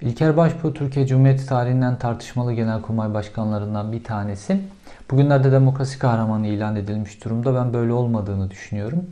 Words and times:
İlker 0.00 0.36
Başbuğ 0.36 0.74
Türkiye 0.74 1.06
Cumhuriyeti 1.06 1.46
tarihinden 1.46 1.98
tartışmalı 1.98 2.52
genelkurmay 2.52 3.14
başkanlarından 3.14 3.92
bir 3.92 4.04
tanesi. 4.04 4.60
Bugünlerde 5.10 5.52
demokrasi 5.52 5.98
kahramanı 5.98 6.46
ilan 6.46 6.76
edilmiş 6.76 7.24
durumda. 7.24 7.54
Ben 7.54 7.72
böyle 7.72 7.92
olmadığını 7.92 8.50
düşünüyorum. 8.50 9.04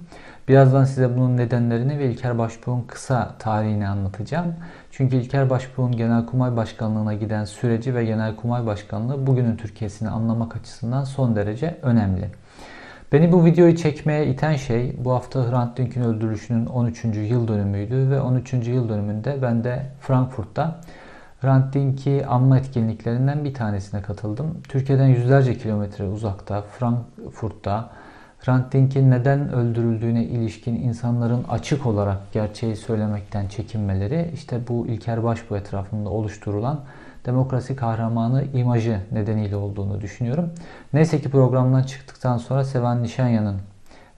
Birazdan 0.49 0.85
size 0.85 1.17
bunun 1.17 1.37
nedenlerini 1.37 1.99
ve 1.99 2.11
İlker 2.11 2.39
Başbuğ'un 2.39 2.85
kısa 2.89 3.35
tarihini 3.39 3.89
anlatacağım. 3.89 4.55
Çünkü 4.91 5.17
İlker 5.17 5.51
Başbuğ'un 5.51 5.93
Genelkurmay 5.93 6.57
Başkanlığı'na 6.57 7.15
giden 7.15 7.45
süreci 7.45 7.95
ve 7.95 8.05
Genelkurmay 8.05 8.67
Başkanlığı 8.67 9.27
bugünün 9.27 9.57
Türkiye'sini 9.57 10.09
anlamak 10.09 10.57
açısından 10.57 11.05
son 11.05 11.37
derece 11.37 11.79
önemli. 11.83 12.31
Beni 13.13 13.33
bu 13.33 13.45
videoyu 13.45 13.77
çekmeye 13.77 14.27
iten 14.27 14.57
şey 14.57 14.97
bu 15.05 15.13
hafta 15.13 15.51
Hrant 15.51 15.79
Dink'in 15.79 16.03
öldürülüşünün 16.03 16.67
13. 16.67 17.05
yıl 17.05 17.49
dönümüydü 17.49 18.11
ve 18.11 18.21
13. 18.21 18.53
yıl 18.53 18.89
dönümünde 18.89 19.43
ben 19.43 19.65
de 19.65 19.87
Frankfurt'ta 20.01 20.81
Hrant 21.41 21.75
Dink'i 21.75 22.27
anma 22.27 22.59
etkinliklerinden 22.59 23.45
bir 23.45 23.55
tanesine 23.55 24.03
katıldım. 24.03 24.63
Türkiye'den 24.69 25.07
yüzlerce 25.07 25.59
kilometre 25.59 26.05
uzakta 26.05 26.63
Frankfurt'ta 26.63 27.91
Hrant 28.39 28.73
Dink'in 28.73 29.11
neden 29.11 29.53
öldürüldüğüne 29.53 30.25
ilişkin 30.25 30.75
insanların 30.75 31.45
açık 31.49 31.87
olarak 31.87 32.33
gerçeği 32.33 32.77
söylemekten 32.77 33.49
çekinmeleri 33.49 34.31
işte 34.35 34.61
bu 34.69 34.87
İlker 34.87 35.25
Başbuğ 35.25 35.57
etrafında 35.57 36.11
oluşturulan 36.11 36.81
demokrasi 37.27 37.77
kahramanı 37.77 38.45
imajı 38.55 39.01
nedeniyle 39.13 39.57
olduğunu 39.57 40.01
düşünüyorum. 40.01 40.51
Neyse 40.93 41.21
ki 41.21 41.31
programdan 41.31 41.83
çıktıktan 41.83 42.39
sonra 42.39 42.65
Sevan 42.65 43.03
Nişanyan'ın 43.03 43.61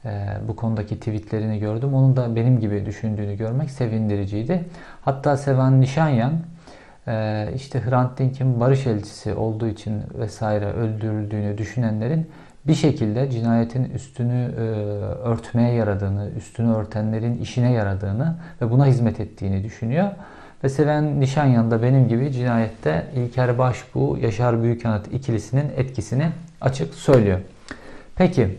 e, 0.04 0.26
bu 0.48 0.56
konudaki 0.56 0.98
tweetlerini 0.98 1.58
gördüm. 1.58 1.94
Onun 1.94 2.16
da 2.16 2.36
benim 2.36 2.60
gibi 2.60 2.86
düşündüğünü 2.86 3.36
görmek 3.36 3.70
sevindiriciydi. 3.70 4.64
Hatta 5.02 5.36
Sevan 5.36 5.80
Nişanyan 5.80 6.32
e, 7.08 7.48
işte 7.54 7.80
Hrant 7.80 8.18
Dink'in 8.18 8.60
barış 8.60 8.86
elçisi 8.86 9.34
olduğu 9.34 9.68
için 9.68 10.02
vesaire 10.18 10.72
öldürüldüğünü 10.72 11.58
düşünenlerin 11.58 12.30
bir 12.66 12.74
şekilde 12.74 13.30
cinayetin 13.30 13.84
üstünü 13.84 14.54
e, 14.56 14.60
örtmeye 15.28 15.74
yaradığını, 15.74 16.30
üstünü 16.36 16.74
örtenlerin 16.74 17.38
işine 17.38 17.72
yaradığını 17.72 18.36
ve 18.62 18.70
buna 18.70 18.86
hizmet 18.86 19.20
ettiğini 19.20 19.64
düşünüyor. 19.64 20.10
Ve 20.64 20.68
Seven 20.68 21.20
Nişanyan 21.20 21.70
da 21.70 21.82
benim 21.82 22.08
gibi 22.08 22.32
cinayette 22.32 23.06
İlker 23.14 23.58
Başbuğ, 23.58 24.18
Yaşar 24.18 24.62
Büyükanıt 24.62 25.12
ikilisinin 25.12 25.72
etkisini 25.76 26.28
açık 26.60 26.94
söylüyor. 26.94 27.40
Peki 28.16 28.58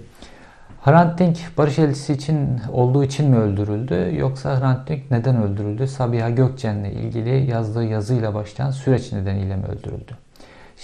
Hrant 0.82 1.20
Dink 1.20 1.38
barış 1.58 1.80
elçisi 1.80 2.14
için 2.14 2.60
olduğu 2.72 3.04
için 3.04 3.30
mi 3.30 3.38
öldürüldü 3.38 4.12
yoksa 4.18 4.60
Hrant 4.60 4.90
Dink 4.90 5.12
neden 5.12 5.44
öldürüldü? 5.44 5.88
Sabiha 5.88 6.30
Gökçen'le 6.30 6.86
ilgili 6.86 7.52
yazdığı 7.52 7.84
yazıyla 7.84 8.34
başlayan 8.34 8.72
süreç 8.72 9.12
nedeniyle 9.12 9.56
mi 9.56 9.66
öldürüldü? 9.66 10.12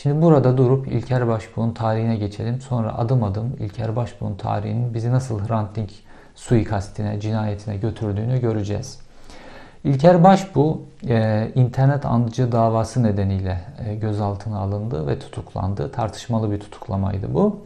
Şimdi 0.01 0.21
burada 0.21 0.57
durup 0.57 0.87
İlker 0.87 1.27
Başbuğ'un 1.27 1.71
tarihine 1.71 2.15
geçelim. 2.15 2.61
Sonra 2.61 2.97
adım 2.97 3.23
adım 3.23 3.55
İlker 3.59 3.95
Başbuğ'un 3.95 4.35
tarihinin 4.35 4.93
bizi 4.93 5.11
nasıl 5.11 5.47
Hrant 5.47 5.75
Dink 5.75 5.89
suikastine, 6.35 7.19
cinayetine 7.19 7.77
götürdüğünü 7.77 8.41
göreceğiz. 8.41 8.99
İlker 9.83 10.23
Başbuğ 10.23 10.79
e, 11.07 11.47
internet 11.55 12.05
andıcı 12.05 12.51
davası 12.51 13.03
nedeniyle 13.03 13.61
e, 13.85 13.95
gözaltına 13.95 14.59
alındı 14.59 15.07
ve 15.07 15.19
tutuklandı. 15.19 15.91
Tartışmalı 15.91 16.51
bir 16.51 16.59
tutuklamaydı 16.59 17.33
bu. 17.33 17.59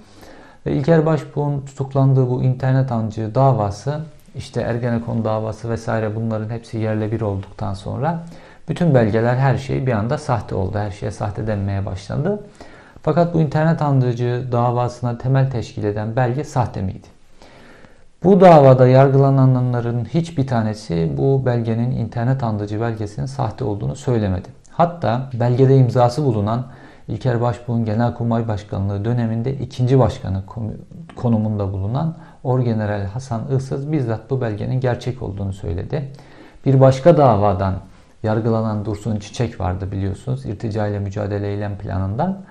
Ve 0.65 0.71
İlker 0.71 1.05
Başbuğ'un 1.05 1.61
tutuklandığı 1.61 2.29
bu 2.29 2.43
internet 2.43 2.91
andıcı 2.91 3.35
davası 3.35 3.99
işte 4.35 4.61
Ergenekon 4.61 5.25
davası 5.25 5.69
vesaire 5.69 6.15
bunların 6.15 6.49
hepsi 6.49 6.77
yerle 6.77 7.11
bir 7.11 7.21
olduktan 7.21 7.73
sonra 7.73 8.23
bütün 8.69 8.95
belgeler 8.95 9.35
her 9.35 9.57
şey 9.57 9.87
bir 9.87 9.91
anda 9.91 10.17
sahte 10.17 10.55
oldu. 10.55 10.77
Her 10.77 10.91
şeye 10.91 11.11
sahte 11.11 11.47
denmeye 11.47 11.85
başlandı. 11.85 12.43
Fakat 13.03 13.33
bu 13.33 13.41
internet 13.41 13.81
andıcı 13.81 14.47
davasına 14.51 15.17
temel 15.17 15.51
teşkil 15.51 15.83
eden 15.83 16.15
belge 16.15 16.43
sahte 16.43 16.81
miydi? 16.81 17.07
Bu 18.23 18.41
davada 18.41 18.87
yargılananların 18.87 20.05
hiçbir 20.05 20.47
tanesi 20.47 21.11
bu 21.17 21.45
belgenin 21.45 21.91
internet 21.91 22.43
andıcı 22.43 22.81
belgesinin 22.81 23.25
sahte 23.25 23.63
olduğunu 23.63 23.95
söylemedi. 23.95 24.47
Hatta 24.71 25.29
belgede 25.33 25.77
imzası 25.77 26.25
bulunan 26.25 26.65
İlker 27.07 27.41
Başbuğ'un 27.41 27.85
Genelkurmay 27.85 28.47
Başkanlığı 28.47 29.05
döneminde 29.05 29.53
ikinci 29.53 29.99
başkanı 29.99 30.43
konumunda 31.15 31.73
bulunan 31.73 32.15
Orgeneral 32.43 33.05
Hasan 33.05 33.41
Ihsız 33.55 33.91
bizzat 33.91 34.29
bu 34.29 34.41
belgenin 34.41 34.79
gerçek 34.79 35.21
olduğunu 35.21 35.53
söyledi. 35.53 36.11
Bir 36.65 36.79
başka 36.79 37.17
davadan 37.17 37.73
yargılanan 38.23 38.85
Dursun 38.85 39.19
Çiçek 39.19 39.59
vardı 39.59 39.91
biliyorsunuz. 39.91 40.45
İrtica 40.45 40.87
ile 40.87 40.99
mücadele 40.99 41.47
eylem 41.47 41.77
planından. 41.77 42.41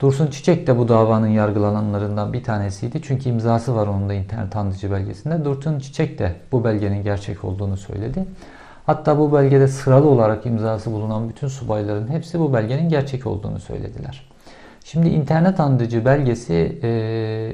Dursun 0.00 0.26
Çiçek 0.26 0.66
de 0.66 0.78
bu 0.78 0.88
davanın 0.88 1.26
yargılananlarından 1.26 2.32
bir 2.32 2.44
tanesiydi. 2.44 3.02
Çünkü 3.02 3.28
imzası 3.28 3.76
var 3.76 3.86
onun 3.86 4.08
da 4.08 4.14
internet 4.14 4.56
andıcı 4.56 4.90
belgesinde. 4.90 5.44
Dursun 5.44 5.78
Çiçek 5.78 6.18
de 6.18 6.32
bu 6.52 6.64
belgenin 6.64 7.04
gerçek 7.04 7.44
olduğunu 7.44 7.76
söyledi. 7.76 8.24
Hatta 8.86 9.18
bu 9.18 9.32
belgede 9.32 9.68
sıralı 9.68 10.08
olarak 10.08 10.46
imzası 10.46 10.92
bulunan 10.92 11.28
bütün 11.28 11.48
subayların 11.48 12.08
hepsi 12.08 12.40
bu 12.40 12.52
belgenin 12.52 12.88
gerçek 12.88 13.26
olduğunu 13.26 13.60
söylediler. 13.60 14.28
Şimdi 14.84 15.08
internet 15.08 15.60
andıcı 15.60 16.04
belgesi 16.04 16.78
e, 16.82 16.88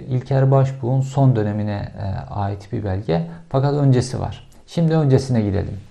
İlker 0.09 0.51
Başbuğ'un 0.51 1.01
son 1.01 1.37
dönemine 1.37 1.93
e, 1.99 2.33
ait 2.33 2.73
bir 2.73 2.85
belge. 2.85 3.27
Fakat 3.49 3.75
öncesi 3.75 4.21
var. 4.21 4.49
Şimdi 4.67 4.95
öncesine 4.95 5.41
gidelim. 5.41 5.90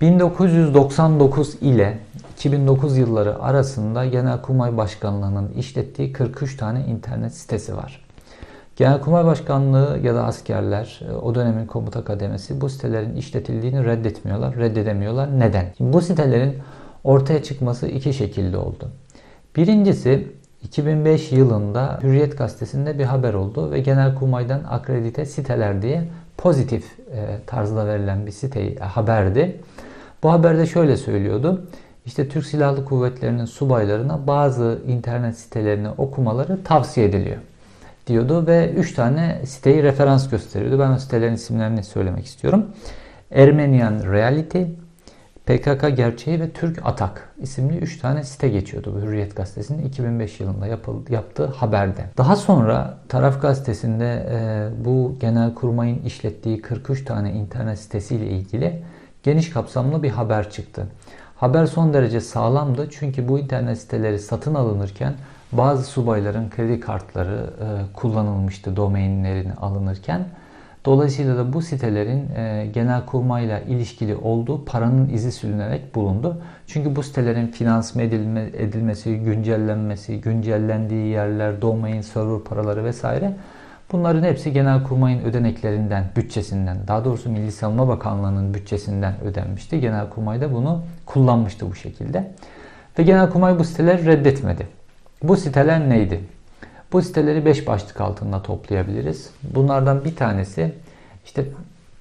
1999 0.00 1.54
ile 1.60 1.98
2009 2.32 2.96
yılları 2.98 3.42
arasında 3.42 4.04
Genelkurmay 4.04 4.76
Başkanlığı'nın 4.76 5.52
işlettiği 5.52 6.12
43 6.12 6.56
tane 6.56 6.80
internet 6.80 7.34
sitesi 7.34 7.76
var. 7.76 8.04
Genelkurmay 8.76 9.24
Başkanlığı 9.24 9.98
ya 10.02 10.14
da 10.14 10.24
askerler, 10.24 11.00
e, 11.08 11.12
o 11.12 11.34
dönemin 11.34 11.66
komuta 11.66 12.04
kademesi 12.04 12.60
bu 12.60 12.68
sitelerin 12.68 13.16
işletildiğini 13.16 13.84
reddetmiyorlar, 13.84 14.56
reddedemiyorlar. 14.56 15.40
Neden? 15.40 15.66
Şimdi 15.78 15.92
bu 15.92 16.00
sitelerin 16.00 16.58
ortaya 17.04 17.42
çıkması 17.42 17.86
iki 17.88 18.14
şekilde 18.14 18.56
oldu. 18.56 18.88
Birincisi 19.56 20.28
2005 20.62 21.32
yılında 21.32 21.98
Hürriyet 22.02 22.38
gazetesinde 22.38 22.98
bir 22.98 23.04
haber 23.04 23.34
oldu 23.34 23.70
ve 23.70 23.80
Genelkurmay'dan 23.80 24.64
akredite 24.68 25.26
siteler 25.26 25.82
diye 25.82 26.08
pozitif 26.36 26.98
e, 26.98 27.38
tarzda 27.46 27.86
verilen 27.86 28.26
bir 28.26 28.32
site 28.32 28.76
haberdi. 28.76 29.60
Bu 30.22 30.32
haberde 30.32 30.66
şöyle 30.66 30.96
söylüyordu. 30.96 31.66
İşte 32.06 32.28
Türk 32.28 32.46
Silahlı 32.46 32.84
Kuvvetleri'nin 32.84 33.44
subaylarına 33.44 34.26
bazı 34.26 34.78
internet 34.86 35.38
sitelerini 35.38 35.88
okumaları 35.90 36.64
tavsiye 36.64 37.06
ediliyor 37.06 37.38
diyordu 38.06 38.46
ve 38.46 38.72
3 38.72 38.94
tane 38.94 39.40
siteyi 39.46 39.82
referans 39.82 40.30
gösteriyordu. 40.30 40.78
Ben 40.78 40.90
o 40.90 40.98
sitelerin 40.98 41.34
isimlerini 41.34 41.84
söylemek 41.84 42.26
istiyorum. 42.26 42.66
Ermenian 43.30 44.12
Reality, 44.12 44.62
PKK 45.46 45.96
Gerçeği 45.96 46.40
ve 46.40 46.50
Türk 46.50 46.86
Atak 46.86 47.32
isimli 47.40 47.78
3 47.78 47.98
tane 47.98 48.24
site 48.24 48.48
geçiyordu 48.48 48.94
bu 48.96 49.06
Hürriyet 49.06 49.36
Gazetesi'nin 49.36 49.84
2005 49.84 50.40
yılında 50.40 50.66
yapıldı, 50.66 51.12
yaptığı 51.12 51.46
haberde. 51.46 52.04
Daha 52.16 52.36
sonra 52.36 52.98
Taraf 53.08 53.42
Gazetesi'nde 53.42 54.26
e, 54.30 54.68
bu 54.84 55.16
Genelkurmay'ın 55.20 56.02
işlettiği 56.02 56.62
43 56.62 57.04
tane 57.04 57.32
internet 57.32 57.78
sitesiyle 57.78 58.26
ilgili 58.26 58.82
geniş 59.28 59.50
kapsamlı 59.50 60.02
bir 60.02 60.10
haber 60.10 60.50
çıktı. 60.50 60.86
Haber 61.36 61.66
son 61.66 61.94
derece 61.94 62.20
sağlamdı 62.20 62.88
çünkü 62.90 63.28
bu 63.28 63.38
internet 63.38 63.78
siteleri 63.78 64.18
satın 64.18 64.54
alınırken 64.54 65.14
bazı 65.52 65.84
subayların 65.84 66.50
kredi 66.50 66.80
kartları 66.80 67.50
e, 67.60 67.66
kullanılmıştı 67.94 68.76
domainlerini 68.76 69.52
alınırken. 69.52 70.24
Dolayısıyla 70.84 71.36
da 71.36 71.52
bu 71.52 71.62
sitelerin 71.62 72.36
e, 72.36 72.66
genel 72.74 73.06
kurmayla 73.06 73.60
ilişkili 73.60 74.16
olduğu 74.16 74.64
paranın 74.64 75.08
izi 75.08 75.32
sürünerek 75.32 75.94
bulundu. 75.94 76.40
Çünkü 76.66 76.96
bu 76.96 77.02
sitelerin 77.02 77.46
finansme 77.46 78.04
edilme, 78.04 78.50
edilmesi, 78.52 79.16
güncellenmesi, 79.16 80.20
güncellendiği 80.20 81.06
yerler, 81.06 81.62
domain, 81.62 82.00
server 82.00 82.40
paraları 82.40 82.84
vesaire 82.84 83.36
Bunların 83.92 84.22
hepsi 84.22 84.52
Genelkurmay'ın 84.52 85.24
ödeneklerinden, 85.24 86.04
bütçesinden, 86.16 86.78
daha 86.88 87.04
doğrusu 87.04 87.30
Milli 87.30 87.52
Savunma 87.52 87.88
Bakanlığı'nın 87.88 88.54
bütçesinden 88.54 89.20
ödenmişti. 89.24 89.80
Genelkurmay 89.80 90.40
da 90.40 90.52
bunu 90.52 90.82
kullanmıştı 91.06 91.70
bu 91.70 91.74
şekilde. 91.74 92.32
Ve 92.98 93.02
Genelkurmay 93.02 93.58
bu 93.58 93.64
siteleri 93.64 94.06
reddetmedi. 94.06 94.66
Bu 95.22 95.36
siteler 95.36 95.88
neydi? 95.88 96.20
Bu 96.92 97.02
siteleri 97.02 97.44
5 97.44 97.66
başlık 97.66 98.00
altında 98.00 98.42
toplayabiliriz. 98.42 99.30
Bunlardan 99.54 100.04
bir 100.04 100.16
tanesi 100.16 100.74
işte 101.24 101.44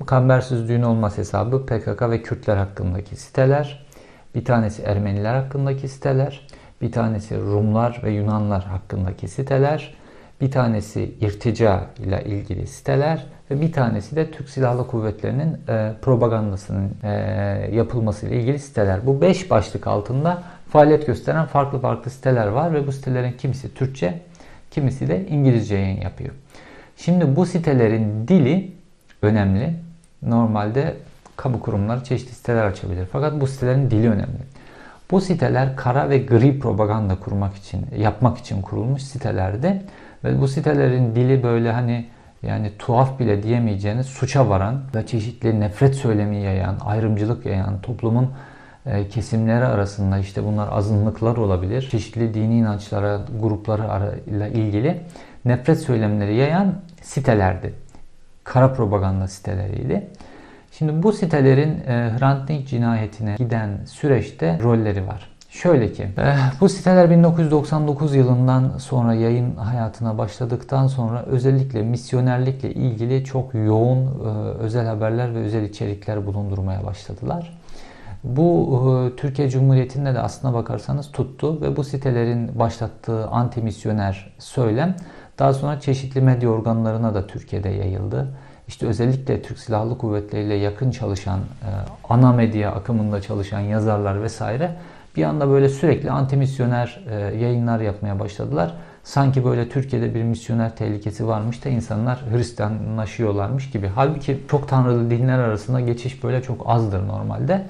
kambersiz 0.06 0.70
düğün 0.70 0.82
olmaz 0.82 1.18
hesabı 1.18 1.66
PKK 1.66 2.02
ve 2.02 2.22
Kürtler 2.22 2.58
hakkındaki 2.58 3.16
siteler. 3.16 3.86
Bir 4.36 4.46
tanesi 4.46 4.82
Ermeniler 4.82 5.36
hakkındaki 5.36 5.88
siteler. 5.88 6.48
Bir 6.82 6.92
tanesi 6.92 7.38
Rumlar 7.38 8.02
ve 8.04 8.12
Yunanlar 8.12 8.64
hakkındaki 8.64 9.28
siteler. 9.28 9.97
Bir 10.42 10.52
tanesi 10.52 11.16
irtica 11.22 11.84
ile 12.00 12.24
ilgili 12.24 12.68
siteler 12.68 13.26
ve 13.52 13.62
bir 13.62 13.72
tanesi 13.72 14.16
de 14.16 14.32
Türk 14.32 14.50
Silahlı 14.50 14.88
Kuvvetleri'nin 14.88 15.58
e, 15.70 15.94
propagandasının 16.02 16.92
e, 17.04 17.10
yapılması 17.74 18.28
ile 18.28 18.42
ilgili 18.42 18.60
siteler. 18.60 19.08
Bu 19.08 19.22
5 19.22 19.52
başlık 19.52 19.88
altında 19.88 20.44
faaliyet 20.70 21.08
gösteren 21.08 21.46
farklı 21.46 21.80
farklı 21.80 22.12
siteler 22.12 22.48
var 22.48 22.74
ve 22.74 22.88
bu 22.88 22.92
sitelerin 22.92 23.32
kimisi 23.32 23.74
Türkçe, 23.74 24.20
kimisi 24.72 25.08
de 25.08 25.28
İngilizce 25.28 25.76
yayın 25.76 26.02
yapıyor. 26.02 26.34
Şimdi 26.98 27.36
bu 27.36 27.46
sitelerin 27.46 28.28
dili 28.28 28.72
önemli. 29.22 29.74
Normalde 30.22 30.96
kamu 31.36 31.60
kurumları 31.60 32.04
çeşitli 32.04 32.36
siteler 32.36 32.66
açabilir. 32.66 33.08
Fakat 33.12 33.42
bu 33.42 33.48
sitelerin 33.48 33.92
dili 33.92 34.10
önemli. 34.10 34.40
Bu 35.12 35.22
siteler 35.22 35.76
kara 35.76 36.10
ve 36.10 36.18
gri 36.18 36.60
propaganda 36.60 37.16
kurmak 37.16 37.56
için, 37.56 37.86
yapmak 37.98 38.38
için 38.38 38.62
kurulmuş 38.62 39.02
sitelerde 39.02 39.82
ve 40.24 40.42
bu 40.42 40.48
sitelerin 40.48 41.16
dili 41.16 41.44
böyle 41.44 41.72
hani 41.72 42.06
yani 42.44 42.72
tuhaf 42.80 43.20
bile 43.20 43.44
diyemeyeceğiniz 43.44 44.06
suça 44.06 44.50
varan 44.50 44.82
ve 44.96 45.06
çeşitli 45.06 45.60
nefret 45.60 45.96
söylemi 45.96 46.38
yayan, 46.38 46.78
ayrımcılık 46.86 47.46
yayan, 47.46 47.82
toplumun 47.82 48.30
e, 48.86 49.08
kesimleri 49.08 49.66
arasında 49.66 50.18
işte 50.18 50.44
bunlar 50.44 50.68
azınlıklar 50.72 51.38
olabilir. 51.38 51.88
Çeşitli 51.92 52.34
dini 52.34 52.58
inançlara, 52.58 53.22
grupları 53.42 54.20
ile 54.28 54.52
ilgili 54.52 55.02
nefret 55.46 55.80
söylemleri 55.80 56.36
yayan 56.36 56.74
sitelerdi. 57.02 57.74
Kara 58.44 58.74
propaganda 58.74 59.28
siteleriydi. 59.28 60.08
Şimdi 60.72 61.04
bu 61.04 61.14
sitelerin 61.14 61.80
e, 61.88 62.12
Hrant 62.20 62.48
Dink 62.48 62.68
cinayetine 62.68 63.36
giden 63.38 63.70
süreçte 63.86 64.60
rolleri 64.64 65.08
var. 65.08 65.37
Şöyle 65.50 65.92
ki, 65.92 66.04
e, 66.04 66.36
bu 66.62 66.70
siteler 66.70 67.10
1999 67.10 68.16
yılından 68.16 68.72
sonra 68.78 69.14
yayın 69.14 69.56
hayatına 69.56 70.18
başladıktan 70.18 70.88
sonra 70.88 71.24
özellikle 71.24 71.82
misyonerlikle 71.82 72.74
ilgili 72.74 73.24
çok 73.24 73.54
yoğun 73.54 74.06
e, 74.06 74.30
özel 74.60 74.86
haberler 74.86 75.36
ve 75.36 75.40
özel 75.40 75.64
içerikler 75.64 76.26
bulundurmaya 76.26 76.86
başladılar. 76.86 77.60
Bu 78.24 79.12
e, 79.14 79.16
Türkiye 79.16 79.50
Cumhuriyeti'nde 79.50 80.16
de 80.16 80.20
aslına 80.20 80.54
bakarsanız 80.54 81.12
tuttu 81.12 81.62
ve 81.62 81.76
bu 81.76 81.84
sitelerin 81.84 82.60
başlattığı 82.60 83.28
anti 83.28 83.62
misyoner 83.62 84.34
söylem 84.40 84.96
daha 85.40 85.54
sonra 85.54 85.80
çeşitli 85.80 86.22
medya 86.22 86.50
organlarına 86.50 87.14
da 87.14 87.28
Türkiye'de 87.28 87.70
yayıldı. 87.70 88.28
İşte 88.68 88.88
özellikle 88.88 89.42
Türk 89.42 89.60
Silahlı 89.60 89.98
Kuvvetleri 89.98 90.44
ile 90.44 90.56
yakın 90.56 90.92
çalışan, 90.92 91.40
ana 92.10 92.34
medya 92.34 92.72
akımında 92.72 93.22
çalışan 93.22 93.60
yazarlar 93.60 94.24
vesaire 94.24 94.76
bir 95.18 95.24
anda 95.24 95.50
böyle 95.50 95.70
sürekli 95.70 96.12
antimisyoner 96.12 97.00
e, 97.10 97.16
yayınlar 97.16 97.80
yapmaya 97.80 98.20
başladılar. 98.20 98.74
Sanki 99.04 99.46
böyle 99.46 99.70
Türkiye'de 99.70 100.16
bir 100.16 100.24
misyoner 100.24 100.76
tehlikesi 100.76 101.28
varmış 101.28 101.66
da 101.66 101.70
insanlar 101.70 102.24
Hristiyanlaşıyorlarmış 102.32 103.70
gibi. 103.70 103.92
Halbuki 103.96 104.38
çok 104.52 104.70
tanrılı 104.70 105.10
dinler 105.10 105.40
arasında 105.40 105.80
geçiş 105.80 106.24
böyle 106.24 106.42
çok 106.42 106.64
azdır 106.66 107.08
normalde. 107.08 107.66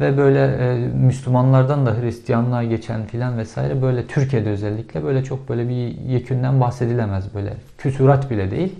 Ve 0.00 0.18
böyle 0.18 0.44
e, 0.44 0.74
Müslümanlardan 0.88 1.86
da 1.86 1.94
Hristiyanlığa 2.00 2.64
geçen 2.64 3.04
filan 3.06 3.38
vesaire 3.38 3.82
böyle 3.82 4.06
Türkiye'de 4.06 4.50
özellikle 4.50 5.04
böyle 5.04 5.24
çok 5.24 5.48
böyle 5.48 5.68
bir 5.68 6.00
yekünden 6.08 6.60
bahsedilemez 6.60 7.34
böyle. 7.34 7.54
Küsurat 7.78 8.30
bile 8.30 8.50
değil. 8.50 8.74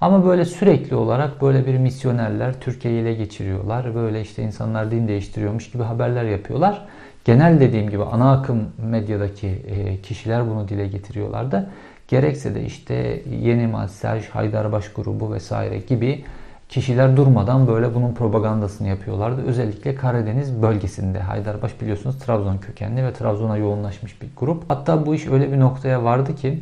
Ama 0.00 0.26
böyle 0.26 0.44
sürekli 0.44 0.96
olarak 0.96 1.42
böyle 1.42 1.66
bir 1.66 1.78
misyonerler 1.78 2.60
Türkiye'yi 2.60 3.00
ele 3.00 3.14
geçiriyorlar. 3.14 3.94
Böyle 3.94 4.20
işte 4.20 4.42
insanlar 4.42 4.90
din 4.90 5.08
değiştiriyormuş 5.08 5.70
gibi 5.70 5.82
haberler 5.82 6.24
yapıyorlar. 6.24 6.86
Genel 7.24 7.60
dediğim 7.60 7.90
gibi 7.90 8.04
ana 8.04 8.32
akım 8.32 8.68
medyadaki 8.78 9.48
e, 9.48 10.00
kişiler 10.00 10.50
bunu 10.50 10.68
dile 10.68 10.86
getiriyorlardı. 10.86 11.70
Gerekse 12.08 12.54
de 12.54 12.64
işte 12.64 13.22
Yeni 13.40 13.66
Masaj, 13.66 14.28
Haydarbaş 14.28 14.92
grubu 14.92 15.32
vesaire 15.32 15.78
gibi 15.78 16.24
kişiler 16.68 17.16
durmadan 17.16 17.66
böyle 17.66 17.94
bunun 17.94 18.14
propagandasını 18.14 18.88
yapıyorlardı. 18.88 19.42
Özellikle 19.42 19.94
Karadeniz 19.94 20.62
bölgesinde. 20.62 21.20
Haydarbaş 21.20 21.80
biliyorsunuz 21.80 22.18
Trabzon 22.18 22.58
kökenli 22.58 23.04
ve 23.04 23.12
Trabzon'a 23.12 23.56
yoğunlaşmış 23.56 24.22
bir 24.22 24.28
grup. 24.36 24.64
Hatta 24.68 25.06
bu 25.06 25.14
iş 25.14 25.26
öyle 25.26 25.52
bir 25.52 25.60
noktaya 25.60 26.04
vardı 26.04 26.34
ki 26.36 26.60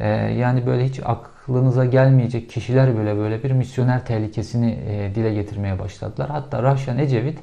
e, 0.00 0.08
yani 0.08 0.66
böyle 0.66 0.84
hiç 0.84 1.00
aklınıza 1.04 1.84
gelmeyecek 1.84 2.50
kişiler 2.50 2.96
böyle 2.96 3.16
böyle 3.16 3.42
bir 3.42 3.50
misyoner 3.50 4.06
tehlikesini 4.06 4.78
e, 4.88 5.14
dile 5.14 5.34
getirmeye 5.34 5.78
başladılar. 5.78 6.30
Hatta 6.30 6.62
Rahşan 6.62 6.98
Ecevit 6.98 7.38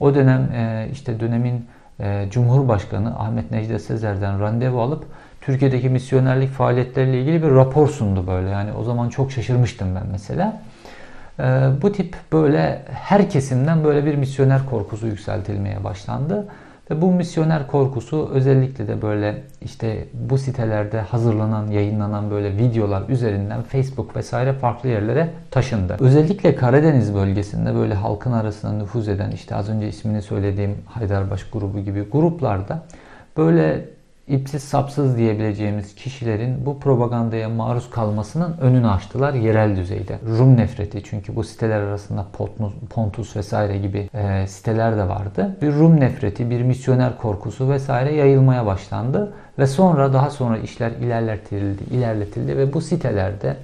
o 0.00 0.14
dönem 0.14 0.48
işte 0.92 1.20
dönemin 1.20 1.66
e, 2.00 2.28
Cumhurbaşkanı 2.30 3.18
Ahmet 3.18 3.50
Necdet 3.50 3.82
Sezer'den 3.82 4.40
randevu 4.40 4.80
alıp 4.80 5.04
Türkiye'deki 5.40 5.88
misyonerlik 5.88 6.50
faaliyetleriyle 6.50 7.20
ilgili 7.20 7.42
bir 7.42 7.50
rapor 7.50 7.88
sundu 7.88 8.26
böyle. 8.26 8.48
Yani 8.48 8.72
o 8.72 8.84
zaman 8.84 9.08
çok 9.08 9.32
şaşırmıştım 9.32 9.94
ben 9.94 10.06
mesela. 10.12 10.62
E, 11.38 11.42
bu 11.82 11.92
tip 11.92 12.16
böyle 12.32 12.82
her 12.92 13.30
kesimden 13.30 13.84
böyle 13.84 14.04
bir 14.04 14.14
misyoner 14.14 14.66
korkusu 14.70 15.06
yükseltilmeye 15.06 15.84
başlandı. 15.84 16.48
Ve 16.90 17.02
bu 17.02 17.12
misyoner 17.12 17.66
korkusu 17.66 18.30
özellikle 18.32 18.88
de 18.88 19.02
böyle 19.02 19.42
işte 19.62 20.04
bu 20.14 20.38
sitelerde 20.38 21.00
hazırlanan, 21.00 21.66
yayınlanan 21.66 22.30
böyle 22.30 22.56
videolar 22.56 23.08
üzerinden 23.08 23.62
Facebook 23.62 24.16
vesaire 24.16 24.52
farklı 24.52 24.88
yerlere 24.88 25.28
taşındı. 25.50 25.96
Özellikle 26.00 26.54
Karadeniz 26.54 27.14
bölgesinde 27.14 27.74
böyle 27.74 27.94
halkın 27.94 28.32
arasında 28.32 28.72
nüfuz 28.72 29.08
eden 29.08 29.30
işte 29.30 29.54
az 29.54 29.68
önce 29.68 29.88
ismini 29.88 30.22
söylediğim 30.22 30.74
Haydarbaş 30.86 31.50
grubu 31.50 31.80
gibi 31.80 32.10
gruplarda 32.12 32.82
böyle 33.36 33.84
ipsiz 34.28 34.62
sapsız 34.62 35.16
diyebileceğimiz 35.16 35.94
kişilerin 35.94 36.66
bu 36.66 36.80
propagandaya 36.80 37.48
maruz 37.48 37.90
kalmasının 37.90 38.56
önünü 38.60 38.88
açtılar 38.88 39.34
yerel 39.34 39.76
düzeyde. 39.76 40.18
Rum 40.38 40.56
nefreti 40.56 41.02
çünkü 41.04 41.36
bu 41.36 41.44
siteler 41.44 41.80
arasında 41.80 42.26
Pontus 42.90 43.36
vesaire 43.36 43.78
gibi 43.78 44.10
e, 44.14 44.46
siteler 44.46 44.96
de 44.96 45.08
vardı. 45.08 45.56
Bir 45.62 45.72
Rum 45.72 46.00
nefreti, 46.00 46.50
bir 46.50 46.62
misyoner 46.62 47.18
korkusu 47.18 47.70
vesaire 47.70 48.14
yayılmaya 48.14 48.66
başlandı 48.66 49.32
ve 49.58 49.66
sonra 49.66 50.12
daha 50.12 50.30
sonra 50.30 50.58
işler 50.58 50.90
ilerletildi, 50.90 51.94
ilerletildi 51.94 52.56
ve 52.56 52.72
bu 52.72 52.80
sitelerde 52.80 53.56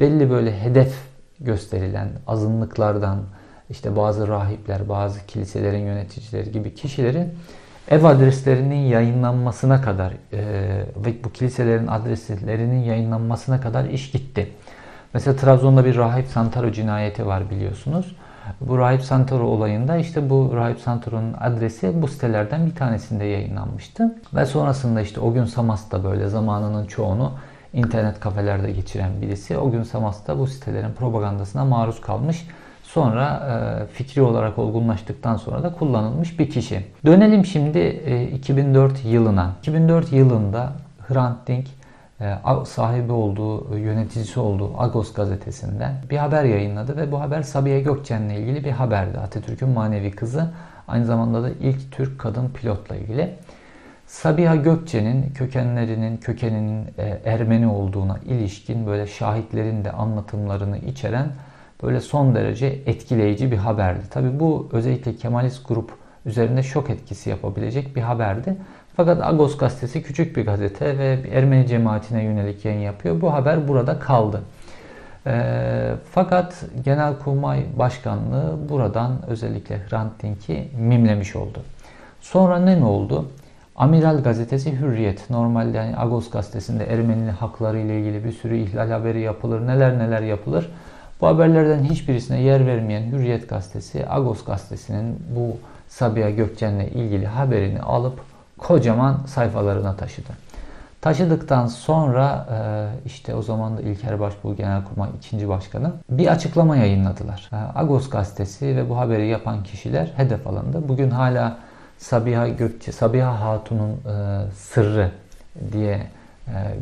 belli 0.00 0.30
böyle 0.30 0.60
hedef 0.60 0.94
gösterilen 1.40 2.08
azınlıklardan 2.26 3.18
işte 3.70 3.96
bazı 3.96 4.28
rahipler, 4.28 4.88
bazı 4.88 5.26
kiliselerin 5.26 5.86
yöneticileri 5.86 6.52
gibi 6.52 6.74
kişilerin 6.74 7.32
ev 7.88 8.04
adreslerinin 8.04 8.86
yayınlanmasına 8.86 9.82
kadar 9.82 10.12
e, 10.32 10.40
ve 10.96 11.24
bu 11.24 11.32
kiliselerin 11.32 11.86
adreslerinin 11.86 12.82
yayınlanmasına 12.82 13.60
kadar 13.60 13.84
iş 13.84 14.10
gitti. 14.10 14.48
Mesela 15.14 15.36
Trabzon'da 15.36 15.84
bir 15.84 15.96
Rahip 15.96 16.26
Santaro 16.26 16.72
cinayeti 16.72 17.26
var 17.26 17.50
biliyorsunuz. 17.50 18.16
Bu 18.60 18.78
Rahip 18.78 19.02
Santaro 19.02 19.44
olayında 19.44 19.96
işte 19.96 20.30
bu 20.30 20.52
Rahip 20.56 20.80
Santaro'nun 20.80 21.34
adresi 21.40 22.02
bu 22.02 22.08
sitelerden 22.08 22.66
bir 22.66 22.74
tanesinde 22.74 23.24
yayınlanmıştı. 23.24 24.18
Ve 24.34 24.46
sonrasında 24.46 25.00
işte 25.00 25.20
o 25.20 25.32
gün 25.32 25.44
Samas 25.44 25.90
da 25.90 26.04
böyle 26.04 26.28
zamanının 26.28 26.86
çoğunu 26.86 27.32
internet 27.72 28.20
kafelerde 28.20 28.72
geçiren 28.72 29.22
birisi. 29.22 29.58
O 29.58 29.70
gün 29.70 29.82
Samas 29.82 30.26
da 30.26 30.38
bu 30.38 30.46
sitelerin 30.46 30.92
propagandasına 30.92 31.64
maruz 31.64 32.00
kalmış 32.00 32.46
sonra 32.94 33.26
e, 33.82 33.86
fikri 33.86 34.22
olarak 34.22 34.58
olgunlaştıktan 34.58 35.36
sonra 35.36 35.62
da 35.62 35.72
kullanılmış 35.72 36.38
bir 36.38 36.50
kişi. 36.50 36.86
Dönelim 37.06 37.44
şimdi 37.44 37.78
2004 38.34 39.04
e, 39.04 39.08
yılına. 39.08 39.52
2004 39.58 40.12
yılında 40.12 40.72
Hrant 41.08 41.48
Dink 41.48 41.66
e, 42.20 42.34
sahibi 42.66 43.12
olduğu, 43.12 43.78
yöneticisi 43.78 44.40
olduğu 44.40 44.82
Agos 44.82 45.14
gazetesinden 45.14 45.94
bir 46.10 46.16
haber 46.16 46.44
yayınladı 46.44 46.96
ve 46.96 47.12
bu 47.12 47.20
haber 47.20 47.42
Sabiha 47.42 47.78
Gökçen'le 47.78 48.30
ilgili 48.30 48.64
bir 48.64 48.70
haberdi. 48.70 49.18
Atatürk'ün 49.18 49.68
manevi 49.68 50.10
kızı. 50.10 50.50
Aynı 50.88 51.04
zamanda 51.04 51.42
da 51.42 51.50
ilk 51.50 51.92
Türk 51.92 52.18
kadın 52.18 52.48
pilotla 52.48 52.96
ilgili. 52.96 53.34
Sabiha 54.06 54.56
Gökçe'nin 54.56 55.30
kökenlerinin, 55.30 56.16
kökeninin 56.16 56.86
Ermeni 57.24 57.66
olduğuna 57.66 58.18
ilişkin 58.18 58.86
böyle 58.86 59.06
şahitlerin 59.06 59.84
de 59.84 59.92
anlatımlarını 59.92 60.78
içeren 60.78 61.26
böyle 61.84 62.00
son 62.00 62.34
derece 62.34 62.66
etkileyici 62.66 63.52
bir 63.52 63.56
haberdi. 63.56 64.08
Tabi 64.10 64.40
bu 64.40 64.68
özellikle 64.72 65.16
Kemalist 65.16 65.68
grup 65.68 65.90
üzerinde 66.26 66.62
şok 66.62 66.90
etkisi 66.90 67.30
yapabilecek 67.30 67.96
bir 67.96 68.00
haberdi. 68.00 68.56
Fakat 68.96 69.22
Agos 69.22 69.56
gazetesi 69.58 70.02
küçük 70.02 70.36
bir 70.36 70.46
gazete 70.46 70.98
ve 70.98 71.18
Ermeni 71.32 71.66
cemaatine 71.66 72.22
yönelik 72.22 72.64
yayın 72.64 72.80
yapıyor. 72.80 73.20
Bu 73.20 73.32
haber 73.32 73.68
burada 73.68 73.98
kaldı. 73.98 74.42
E, 75.26 75.94
fakat 76.12 76.64
Genelkurmay 76.84 77.64
Başkanlığı 77.78 78.68
buradan 78.68 79.12
özellikle 79.26 79.78
Hrant 79.88 80.22
Dink'i 80.22 80.68
mimlemiş 80.78 81.36
oldu. 81.36 81.58
Sonra 82.20 82.58
ne 82.58 82.84
oldu? 82.84 83.28
Amiral 83.76 84.22
gazetesi 84.22 84.80
Hürriyet. 84.80 85.30
Normalde 85.30 85.76
yani 85.76 85.98
Agos 85.98 86.30
gazetesinde 86.30 86.84
Ermeni 86.84 87.30
hakları 87.30 87.78
ile 87.78 88.00
ilgili 88.00 88.24
bir 88.24 88.32
sürü 88.32 88.56
ihlal 88.56 88.90
haberi 88.90 89.20
yapılır. 89.20 89.66
Neler 89.66 89.98
neler 89.98 90.22
yapılır. 90.22 90.70
Bu 91.24 91.28
haberlerden 91.28 91.84
hiçbirisine 91.84 92.40
yer 92.40 92.66
vermeyen 92.66 93.12
Hürriyet 93.12 93.48
gazetesi, 93.48 94.06
Agos 94.10 94.44
gazetesinin 94.44 95.22
bu 95.36 95.56
Sabiha 95.88 96.30
Gökçen'le 96.30 96.86
ilgili 96.86 97.26
haberini 97.26 97.80
alıp 97.80 98.20
kocaman 98.58 99.20
sayfalarına 99.26 99.96
taşıdı. 99.96 100.28
Taşıdıktan 101.00 101.66
sonra 101.66 102.46
e, 102.50 102.58
işte 103.06 103.34
o 103.34 103.42
zaman 103.42 103.76
da 103.76 103.82
İlker 103.82 104.20
Başbuğ 104.20 104.56
Genelkurmay 104.56 105.10
2. 105.18 105.48
Başkanı 105.48 105.92
bir 106.10 106.26
açıklama 106.26 106.76
yayınladılar. 106.76 107.50
E, 107.52 107.78
Agos 107.78 108.10
gazetesi 108.10 108.76
ve 108.76 108.88
bu 108.88 108.98
haberi 108.98 109.26
yapan 109.26 109.62
kişiler 109.62 110.12
hedef 110.16 110.46
alındı. 110.46 110.88
Bugün 110.88 111.10
hala 111.10 111.58
Sabiha 111.98 112.48
Gökçe, 112.48 112.92
Sabiha 112.92 113.40
Hatun'un 113.40 113.90
e, 113.90 114.50
sırrı 114.52 115.10
diye 115.72 116.06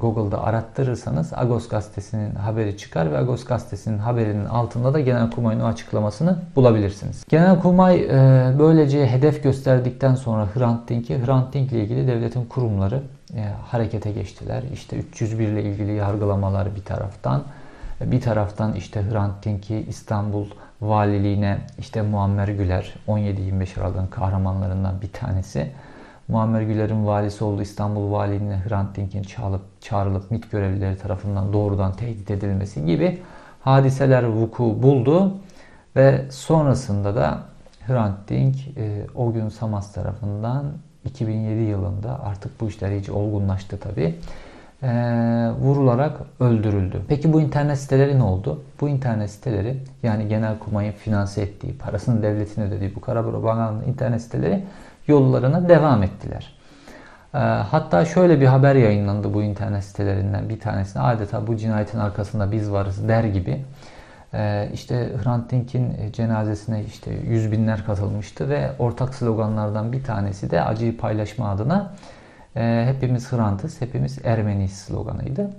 Google'da 0.01 0.45
arattırırsanız 0.45 1.33
Agos 1.33 1.69
gazetesinin 1.69 2.35
haberi 2.35 2.77
çıkar 2.77 3.13
ve 3.13 3.19
Agos 3.19 3.45
gazetesinin 3.45 3.99
haberinin 3.99 4.45
altında 4.45 4.95
da 4.95 5.01
Genelkurmay'ın 5.01 5.61
o 5.61 5.67
açıklamasını 5.67 6.37
bulabilirsiniz. 6.57 7.25
Genelkurmay 7.29 8.09
böylece 8.59 9.07
hedef 9.07 9.43
gösterdikten 9.43 10.15
sonra 10.15 10.49
Hrant 10.55 10.89
Dink'i, 10.89 11.27
Hrant 11.27 11.55
Dink 11.55 11.73
ile 11.73 11.81
ilgili 11.83 12.09
devletin 12.09 12.45
kurumları 12.45 13.03
e, 13.37 13.45
harekete 13.71 14.13
geçtiler. 14.13 14.63
İşte 14.73 14.97
301 14.97 15.49
ile 15.49 15.63
ilgili 15.63 15.93
yargılamalar 15.93 16.77
bir 16.77 16.85
taraftan, 16.85 17.43
e, 18.01 18.11
bir 18.11 18.21
taraftan 18.21 18.75
işte 18.75 19.03
Hrant 19.11 19.45
Dink'i 19.45 19.77
İstanbul 19.89 20.47
valiliğine 20.81 21.59
işte 21.79 22.03
Muammer 22.03 22.49
Güler 22.49 22.95
17-25 23.09 23.81
Aralık'ın 23.81 24.07
kahramanlarından 24.07 25.01
bir 25.03 25.13
tanesi. 25.13 25.71
Muammer 26.29 26.63
Güler'in 26.63 27.07
valisi 27.07 27.45
olduğu 27.45 27.63
İstanbul 27.63 28.13
valiliğine 28.13 28.63
Hrant 28.69 28.97
Dink'in 28.97 29.23
çağrılıp, 29.23 29.63
çağrılıp 29.81 30.31
MİT 30.31 30.51
görevlileri 30.51 30.99
tarafından 30.99 31.53
doğrudan 31.53 31.93
tehdit 31.93 32.31
edilmesi 32.31 32.87
gibi 32.87 33.23
hadiseler 33.61 34.25
vuku 34.25 34.83
buldu 34.83 35.35
ve 35.97 36.25
sonrasında 36.31 37.15
da 37.15 37.39
Hrant 37.87 38.29
Dink 38.29 38.57
e, 38.77 39.07
o 39.15 39.33
gün 39.33 39.49
Samas 39.49 39.93
tarafından 39.93 40.65
2007 41.05 41.61
yılında 41.61 42.25
artık 42.25 42.61
bu 42.61 42.69
işler 42.69 42.91
iyice 42.91 43.13
olgunlaştı 43.13 43.79
tabi. 43.79 44.15
E, 44.83 44.89
vurularak 45.61 46.21
öldürüldü. 46.41 47.03
Peki 47.09 47.33
bu 47.33 47.41
internet 47.41 47.79
siteleri 47.79 48.19
ne 48.19 48.23
oldu? 48.23 48.63
Bu 48.81 48.89
internet 48.89 49.31
siteleri 49.31 49.77
yani 50.03 50.29
Genelkurmay'ın 50.29 50.93
finanse 50.93 51.43
ettiği, 51.43 51.79
parasını 51.79 52.23
devletin 52.23 52.63
ödediği 52.63 52.95
bu 52.95 53.01
kara 53.01 53.23
propaganda 53.23 53.85
internet 53.85 54.23
siteleri 54.23 54.65
yollarına 55.07 55.69
devam 55.69 56.03
ettiler. 56.03 56.55
E, 57.35 57.39
hatta 57.39 58.05
şöyle 58.05 58.41
bir 58.41 58.47
haber 58.47 58.75
yayınlandı 58.75 59.35
bu 59.35 59.43
internet 59.43 59.85
sitelerinden 59.85 60.49
bir 60.49 60.61
tanesine 60.61 61.03
adeta 61.03 61.47
bu 61.47 61.57
cinayetin 61.57 61.99
arkasında 61.99 62.53
biz 62.53 62.73
varız 62.73 63.09
der 63.09 63.25
gibi 63.25 63.65
ee, 64.35 64.69
işte 64.75 65.13
Hrant 65.25 65.51
Dink'in 65.51 65.95
e, 65.99 66.13
cenazesine 66.13 66.85
işte 66.85 67.11
yüz 67.29 67.53
binler 67.53 67.87
katılmıştı 67.87 68.49
ve 68.49 68.71
ortak 68.79 69.15
sloganlardan 69.15 69.93
bir 69.93 70.05
tanesi 70.05 70.51
de 70.51 70.63
acıyı 70.63 70.97
paylaşma 70.97 71.49
adına 71.49 71.95
e, 72.57 72.85
hepimiz 72.95 73.33
Hrant'ız, 73.33 73.81
hepimiz 73.81 74.19
Ermeniyiz 74.25 74.73
sloganıydı. 74.73 75.51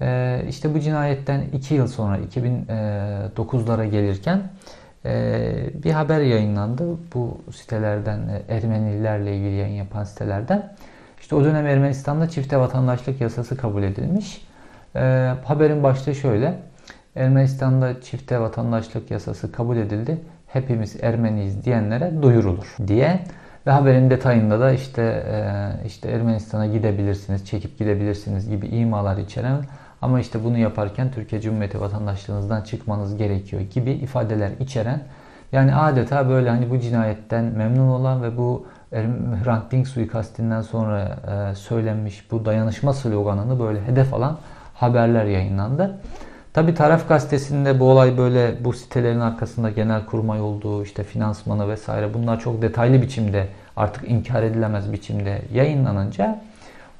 Ee, 0.00 0.44
işte 0.48 0.74
bu 0.74 0.80
cinayetten 0.80 1.40
iki 1.52 1.74
yıl 1.74 1.88
sonra 1.88 2.18
2009'lara 2.18 3.84
gelirken 3.84 4.36
e, 4.36 4.42
bir 5.84 5.90
haber 5.90 6.20
yayınlandı 6.20 6.84
bu 7.14 7.40
sitelerden 7.52 8.20
Ermenilerle 8.48 9.36
ilgili 9.36 9.54
yayın 9.54 9.74
yapan 9.74 10.04
sitelerden. 10.04 10.72
İşte 11.20 11.34
o 11.34 11.44
dönem 11.44 11.66
Ermenistan'da 11.66 12.28
çifte 12.28 12.58
vatandaşlık 12.58 13.20
yasası 13.20 13.56
kabul 13.56 13.82
edilmiş. 13.82 14.46
Ee, 14.96 15.32
haberin 15.44 15.82
başlığı 15.82 16.14
şöyle. 16.14 16.54
Ermenistan'da 17.16 18.00
çifte 18.00 18.40
vatandaşlık 18.40 19.10
yasası 19.10 19.52
kabul 19.52 19.76
edildi. 19.76 20.18
Hepimiz 20.46 21.04
Ermeniyiz 21.04 21.64
diyenlere 21.64 22.22
duyurulur 22.22 22.76
diye 22.86 23.20
ve 23.66 23.70
haberin 23.70 24.10
detayında 24.10 24.60
da 24.60 24.72
işte 24.72 25.02
e, 25.02 25.86
işte 25.86 26.10
Ermenistan'a 26.10 26.66
gidebilirsiniz, 26.66 27.46
çekip 27.46 27.78
gidebilirsiniz 27.78 28.48
gibi 28.48 28.66
imalar 28.66 29.16
içeren 29.16 29.56
ama 30.02 30.20
işte 30.20 30.44
bunu 30.44 30.58
yaparken 30.58 31.10
Türkiye 31.10 31.40
Cumhuriyeti 31.40 31.80
vatandaşlığınızdan 31.80 32.60
çıkmanız 32.60 33.16
gerekiyor 33.16 33.62
gibi 33.62 33.90
ifadeler 33.90 34.50
içeren 34.60 35.00
yani 35.52 35.74
adeta 35.74 36.28
böyle 36.28 36.50
hani 36.50 36.70
bu 36.70 36.78
cinayetten 36.78 37.44
memnun 37.44 37.88
olan 37.88 38.22
ve 38.22 38.36
bu 38.36 38.66
Hrant 39.44 39.72
Dink 39.72 39.88
suikastinden 39.88 40.60
sonra 40.60 41.18
e, 41.50 41.54
söylenmiş 41.54 42.30
bu 42.30 42.44
dayanışma 42.44 42.92
sloganını 42.92 43.60
böyle 43.60 43.84
hedef 43.86 44.14
alan 44.14 44.38
haberler 44.74 45.24
yayınlandı. 45.24 45.98
Tabi 46.52 46.74
Taraf 46.74 47.08
Gazetesi'nde 47.08 47.80
bu 47.80 47.84
olay 47.84 48.18
böyle 48.18 48.64
bu 48.64 48.72
sitelerin 48.72 49.20
arkasında 49.20 49.70
genel 49.70 50.06
kurmay 50.06 50.40
olduğu 50.40 50.82
işte 50.82 51.04
finansmanı 51.04 51.68
vesaire 51.68 52.14
bunlar 52.14 52.40
çok 52.40 52.62
detaylı 52.62 53.02
biçimde 53.02 53.48
artık 53.76 54.10
inkar 54.10 54.42
edilemez 54.42 54.92
biçimde 54.92 55.42
yayınlanınca 55.54 56.42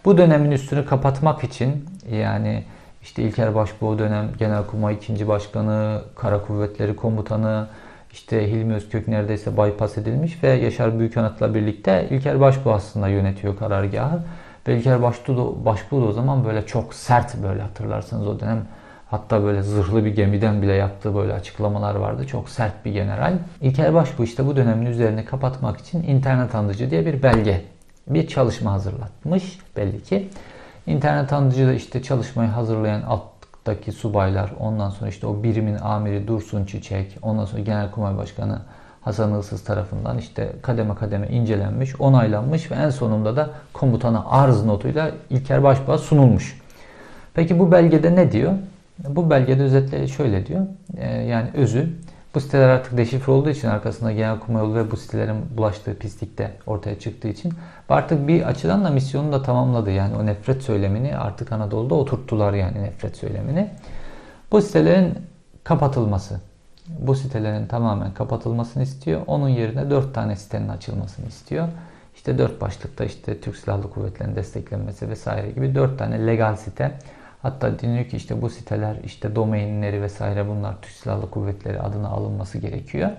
bu 0.05 0.19
dönemin 0.19 0.51
üstünü 0.51 0.87
kapatmak 0.87 1.45
için 1.45 1.85
yani 2.13 2.65
işte 3.03 3.23
İlker 3.23 3.55
Başbuğ 3.55 3.99
dönem 3.99 4.31
Genelkurmay 4.39 4.95
2. 4.95 5.29
Başkanı, 5.29 6.03
Kara 6.15 6.43
Kuvvetleri 6.43 6.97
Komutanı, 6.97 7.67
işte 8.13 8.53
Hilmi 8.53 8.75
Özkök 8.75 9.09
neredeyse 9.09 9.57
bypass 9.57 9.99
edilmiş 9.99 10.43
ve 10.43 10.49
Yaşar 10.49 10.99
Büyükanıt'la 10.99 11.55
birlikte 11.55 12.09
İlker 12.11 12.41
Başbuğ 12.41 12.73
aslında 12.73 13.09
yönetiyor 13.09 13.57
karargahı. 13.57 14.23
Ve 14.69 14.77
İlker 14.77 15.03
Başbuğ, 15.03 15.65
Başbuğ 15.65 16.03
da 16.03 16.07
o 16.07 16.13
zaman 16.13 16.45
böyle 16.45 16.67
çok 16.67 16.95
sert 16.95 17.43
böyle 17.43 17.63
hatırlarsınız 17.63 18.27
o 18.27 18.41
dönem 18.41 18.67
Hatta 19.13 19.43
böyle 19.43 19.63
zırhlı 19.63 20.05
bir 20.05 20.15
gemiden 20.15 20.63
bile 20.63 20.73
yaptığı 20.73 21.15
böyle 21.15 21.33
açıklamalar 21.33 21.95
vardı. 21.95 22.27
Çok 22.27 22.49
sert 22.49 22.85
bir 22.85 22.93
general. 22.93 23.39
İlker 23.61 23.95
Başbuğ 23.95 24.25
işte 24.25 24.47
bu 24.47 24.57
dönemin 24.57 24.87
üzerini 24.87 25.25
kapatmak 25.25 25.81
için 25.81 26.03
internet 26.03 26.55
andıcı 26.55 26.91
diye 26.91 27.07
bir 27.07 27.23
belge, 27.23 27.65
bir 28.07 28.27
çalışma 28.27 28.73
hazırlatmış 28.73 29.59
belli 29.77 30.03
ki. 30.03 30.29
İnternet 30.87 31.33
andıcı 31.33 31.67
da 31.67 31.73
işte 31.73 32.03
çalışmayı 32.03 32.51
hazırlayan 32.51 33.03
alttaki 33.03 33.93
subaylar, 33.93 34.53
ondan 34.61 34.91
sonra 34.91 35.11
işte 35.11 35.27
o 35.27 35.43
birimin 35.43 35.79
amiri 35.79 36.29
Dursun 36.29 36.65
Çiçek, 36.65 37.19
ondan 37.23 37.45
sonra 37.45 37.63
Genelkurmay 37.63 38.17
Başkanı 38.17 38.59
Hasan 39.01 39.39
Ilsız 39.39 39.65
tarafından 39.65 40.19
işte 40.19 40.53
kademe 40.63 40.95
kademe 40.95 41.29
incelenmiş, 41.29 42.01
onaylanmış 42.01 42.71
ve 42.71 42.75
en 42.75 42.91
sonunda 42.91 43.37
da 43.37 43.51
komutana 43.73 44.25
arz 44.29 44.65
notuyla 44.65 45.11
İlker 45.31 45.63
Başbuğ'a 45.63 45.99
sunulmuş. 45.99 46.61
Peki 47.35 47.59
bu 47.59 47.73
belgede 47.73 48.17
ne 48.17 48.33
diyor? 48.33 48.53
Bu 49.09 49.31
belgede 49.31 49.63
özetle 49.63 50.09
şöyle 50.09 50.47
diyor. 50.47 50.67
E, 50.97 51.09
yani 51.09 51.51
özü 51.55 51.91
bu 52.35 52.41
siteler 52.41 52.69
artık 52.69 52.97
deşifre 52.97 53.33
olduğu 53.33 53.51
için 53.51 53.69
arkasında 53.69 54.13
genelkurmay 54.13 54.63
yolu 54.63 54.75
ve 54.75 54.91
bu 54.91 54.97
sitelerin 54.97 55.57
bulaştığı 55.57 55.95
pislikte 55.95 56.57
ortaya 56.67 56.99
çıktığı 56.99 57.29
için 57.29 57.53
artık 57.89 58.29
bir 58.29 58.43
açıdan 58.43 58.85
da 58.85 58.91
misyonu 58.91 59.33
da 59.33 59.43
tamamladı. 59.43 59.91
Yani 59.91 60.17
o 60.17 60.27
nefret 60.27 60.63
söylemini 60.63 61.17
artık 61.17 61.53
Anadolu'da 61.53 61.95
oturttular 61.95 62.53
yani 62.53 62.83
nefret 62.83 63.17
söylemini. 63.17 63.71
Bu 64.53 64.63
sitelerin 64.63 65.19
kapatılması. 65.65 66.41
Bu 66.99 67.15
sitelerin 67.15 67.67
tamamen 67.67 68.15
kapatılmasını 68.15 68.83
istiyor. 68.83 69.21
Onun 69.27 69.49
yerine 69.49 69.91
dört 69.91 70.15
tane 70.15 70.37
sitenin 70.37 70.69
açılmasını 70.69 71.27
istiyor. 71.27 71.69
İşte 72.17 72.39
dört 72.39 72.61
başlıkta 72.61 73.05
işte 73.05 73.41
Türk 73.41 73.57
Silahlı 73.57 73.91
Kuvvetleri'nin 73.91 74.37
desteklenmesi 74.37 75.09
vesaire 75.09 75.51
gibi 75.51 75.75
dört 75.75 75.99
tane 75.99 76.27
legal 76.27 76.57
site 76.57 76.99
Hatta 77.43 77.79
deniyor 77.79 78.05
ki 78.05 78.17
işte 78.17 78.43
bu 78.43 78.51
siteler 78.51 78.97
işte 79.05 79.37
domainleri 79.37 80.03
vesaire 80.03 80.49
bunlar 80.49 80.75
Türk 80.83 80.93
Silahlı 80.93 81.31
Kuvvetleri 81.31 81.81
adına 81.81 82.09
alınması 82.09 82.59
gerekiyor. 82.59 83.11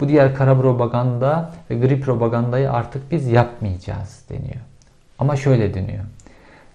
Bu 0.00 0.08
diğer 0.08 0.34
kara 0.34 0.60
propaganda 0.60 1.50
ve 1.70 1.78
gri 1.78 2.00
propagandayı 2.00 2.72
artık 2.72 3.10
biz 3.10 3.26
yapmayacağız 3.26 4.24
deniyor. 4.30 4.60
Ama 5.18 5.36
şöyle 5.36 5.74
deniyor. 5.74 6.04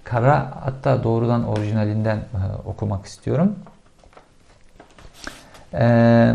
Kara 0.03 0.51
hatta 0.61 1.03
doğrudan 1.03 1.47
orijinalinden 1.47 2.17
e, 2.17 2.41
okumak 2.65 3.05
istiyorum. 3.05 3.55
Ee, 5.73 6.33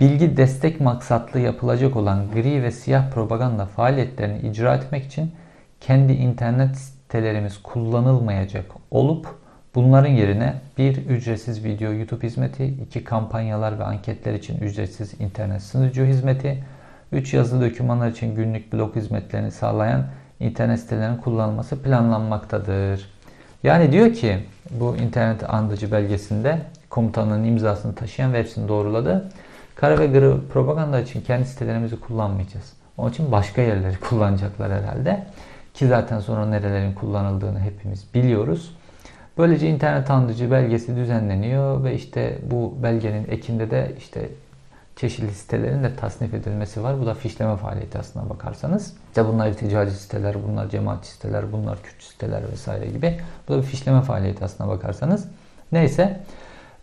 bilgi 0.00 0.36
destek 0.36 0.80
maksatlı 0.80 1.40
yapılacak 1.40 1.96
olan 1.96 2.30
gri 2.30 2.62
ve 2.62 2.70
siyah 2.70 3.10
propaganda 3.10 3.66
faaliyetlerini 3.66 4.48
icra 4.48 4.74
etmek 4.74 5.04
için 5.06 5.32
kendi 5.80 6.12
internet 6.12 6.76
sitelerimiz 6.76 7.62
kullanılmayacak 7.62 8.66
olup 8.90 9.41
Bunların 9.74 10.10
yerine 10.10 10.54
bir 10.78 10.96
ücretsiz 10.96 11.64
video 11.64 11.92
YouTube 11.92 12.26
hizmeti, 12.26 12.64
iki 12.66 13.04
kampanyalar 13.04 13.78
ve 13.78 13.84
anketler 13.84 14.34
için 14.34 14.58
ücretsiz 14.58 15.20
internet 15.20 15.62
sunucu 15.62 16.04
hizmeti, 16.04 16.64
üç 17.12 17.34
yazılı 17.34 17.70
dokümanlar 17.70 18.08
için 18.08 18.34
günlük 18.34 18.72
blog 18.72 18.96
hizmetlerini 18.96 19.50
sağlayan 19.50 20.04
internet 20.40 20.80
sitelerinin 20.80 21.16
kullanılması 21.16 21.82
planlanmaktadır. 21.82 23.10
Yani 23.62 23.92
diyor 23.92 24.12
ki 24.12 24.38
bu 24.70 24.96
internet 24.96 25.50
andıcı 25.50 25.92
belgesinde 25.92 26.58
komutanın 26.90 27.44
imzasını 27.44 27.94
taşıyan 27.94 28.32
ve 28.32 28.38
hepsini 28.38 28.68
doğruladı. 28.68 29.28
Kara 29.74 29.98
ve 29.98 30.06
gri 30.06 30.48
propaganda 30.52 31.00
için 31.00 31.20
kendi 31.20 31.44
sitelerimizi 31.44 32.00
kullanmayacağız. 32.00 32.72
Onun 32.96 33.10
için 33.10 33.32
başka 33.32 33.62
yerleri 33.62 33.96
kullanacaklar 34.08 34.72
herhalde. 34.72 35.26
Ki 35.74 35.86
zaten 35.86 36.20
sonra 36.20 36.46
nerelerin 36.46 36.94
kullanıldığını 36.94 37.60
hepimiz 37.60 38.14
biliyoruz. 38.14 38.76
Böylece 39.38 39.68
internet 39.68 40.10
andıcı 40.10 40.50
belgesi 40.50 40.96
düzenleniyor 40.96 41.84
ve 41.84 41.94
işte 41.94 42.38
bu 42.50 42.74
belgenin 42.82 43.28
ekinde 43.30 43.70
de 43.70 43.92
işte 43.98 44.28
çeşitli 44.96 45.34
sitelerin 45.34 45.82
de 45.82 45.96
tasnif 45.96 46.34
edilmesi 46.34 46.82
var. 46.82 47.00
Bu 47.00 47.06
da 47.06 47.14
fişleme 47.14 47.56
faaliyeti 47.56 47.98
aslına 47.98 48.30
bakarsanız. 48.30 48.94
İşte 49.08 49.26
bunlar 49.26 49.48
irticacı 49.48 49.92
siteler, 49.92 50.36
bunlar 50.48 50.68
cemaatçi 50.70 51.10
siteler, 51.10 51.52
bunlar 51.52 51.82
Kürt 51.82 52.02
siteler 52.02 52.42
vesaire 52.52 52.86
gibi. 52.86 53.20
Bu 53.48 53.52
da 53.52 53.58
bir 53.58 53.62
fişleme 53.62 54.00
faaliyeti 54.00 54.44
aslına 54.44 54.68
bakarsanız. 54.68 55.28
Neyse. 55.72 56.20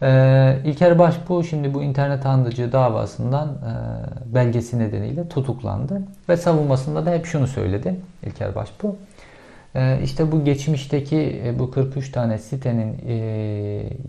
Ee, 0.01 0.57
İlker 0.65 0.99
Başbuğ 0.99 1.43
şimdi 1.43 1.73
bu 1.73 1.83
internet 1.83 2.25
andıcı 2.25 2.71
davasından 2.71 3.47
e, 3.47 4.33
belgesi 4.35 4.79
nedeniyle 4.79 5.29
tutuklandı. 5.29 6.01
Ve 6.29 6.37
savunmasında 6.37 7.05
da 7.05 7.11
hep 7.11 7.25
şunu 7.25 7.47
söyledi 7.47 7.95
İlker 8.23 8.55
Başbuğ. 8.55 8.95
E, 9.75 9.99
işte 10.03 10.31
bu 10.31 10.43
geçmişteki 10.43 11.41
e, 11.45 11.59
bu 11.59 11.71
43 11.71 12.11
tane 12.11 12.37
sitenin 12.37 12.97
e, 13.07 13.15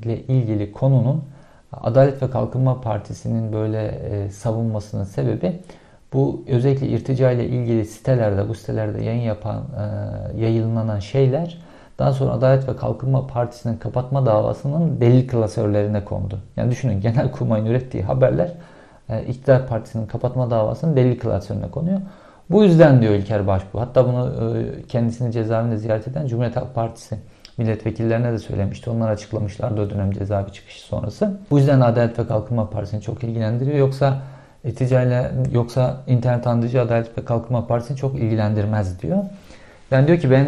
ile 0.04 0.22
ilgili 0.28 0.72
konunun 0.72 1.24
Adalet 1.72 2.22
ve 2.22 2.30
Kalkınma 2.30 2.80
Partisi'nin 2.80 3.52
böyle 3.52 3.86
e, 3.86 4.30
savunmasının 4.30 5.04
sebebi 5.04 5.60
bu 6.12 6.44
özellikle 6.48 6.88
irtica 6.88 7.30
ile 7.30 7.46
ilgili 7.46 7.84
sitelerde, 7.84 8.48
bu 8.48 8.54
sitelerde 8.54 9.04
yayın 9.04 9.22
yapan, 9.22 9.62
yayınlanan 10.36 10.98
şeyler 10.98 11.58
daha 11.98 12.12
sonra 12.12 12.32
Adalet 12.32 12.68
ve 12.68 12.76
Kalkınma 12.76 13.26
Partisi'nin 13.26 13.76
kapatma 13.76 14.26
davasının 14.26 15.00
delil 15.00 15.28
klasörlerine 15.28 16.04
kondu. 16.04 16.38
Yani 16.56 16.70
düşünün 16.70 17.00
genel 17.00 17.30
kurmayın 17.32 17.66
ürettiği 17.66 18.02
haberler 18.02 18.52
İktidar 19.28 19.66
Partisi'nin 19.66 20.06
kapatma 20.06 20.50
davasının 20.50 20.96
delil 20.96 21.18
klasörüne 21.18 21.70
konuyor. 21.70 22.00
Bu 22.50 22.64
yüzden 22.64 23.02
diyor 23.02 23.14
İlker 23.14 23.46
Başbuğ. 23.46 23.80
Hatta 23.80 24.08
bunu 24.08 24.32
e, 24.58 24.82
kendisini 24.86 25.32
cezaevinde 25.32 25.76
ziyaret 25.76 26.08
eden 26.08 26.26
Cumhuriyet 26.26 26.56
Halk 26.56 26.74
Partisi 26.74 27.18
milletvekillerine 27.58 28.32
de 28.32 28.38
söylemişti. 28.38 28.90
Onlar 28.90 29.10
açıklamışlardı 29.10 29.80
o 29.80 29.90
dönem 29.90 30.12
cezaevi 30.12 30.52
çıkışı 30.52 30.80
sonrası. 30.80 31.38
Bu 31.50 31.58
yüzden 31.58 31.80
Adalet 31.80 32.18
ve 32.18 32.26
Kalkınma 32.26 32.70
Partisi'ni 32.70 33.02
çok 33.02 33.24
ilgilendiriyor. 33.24 33.78
Yoksa 33.78 34.22
eticayla 34.64 35.30
yoksa 35.52 35.96
internet 36.06 36.46
andıcı 36.46 36.82
Adalet 36.82 37.18
ve 37.18 37.24
Kalkınma 37.24 37.66
Partisi'ni 37.66 37.96
çok 37.96 38.14
ilgilendirmez 38.14 39.02
diyor. 39.02 39.18
Yani 39.90 40.06
diyor 40.06 40.18
ki 40.18 40.30
ben 40.30 40.44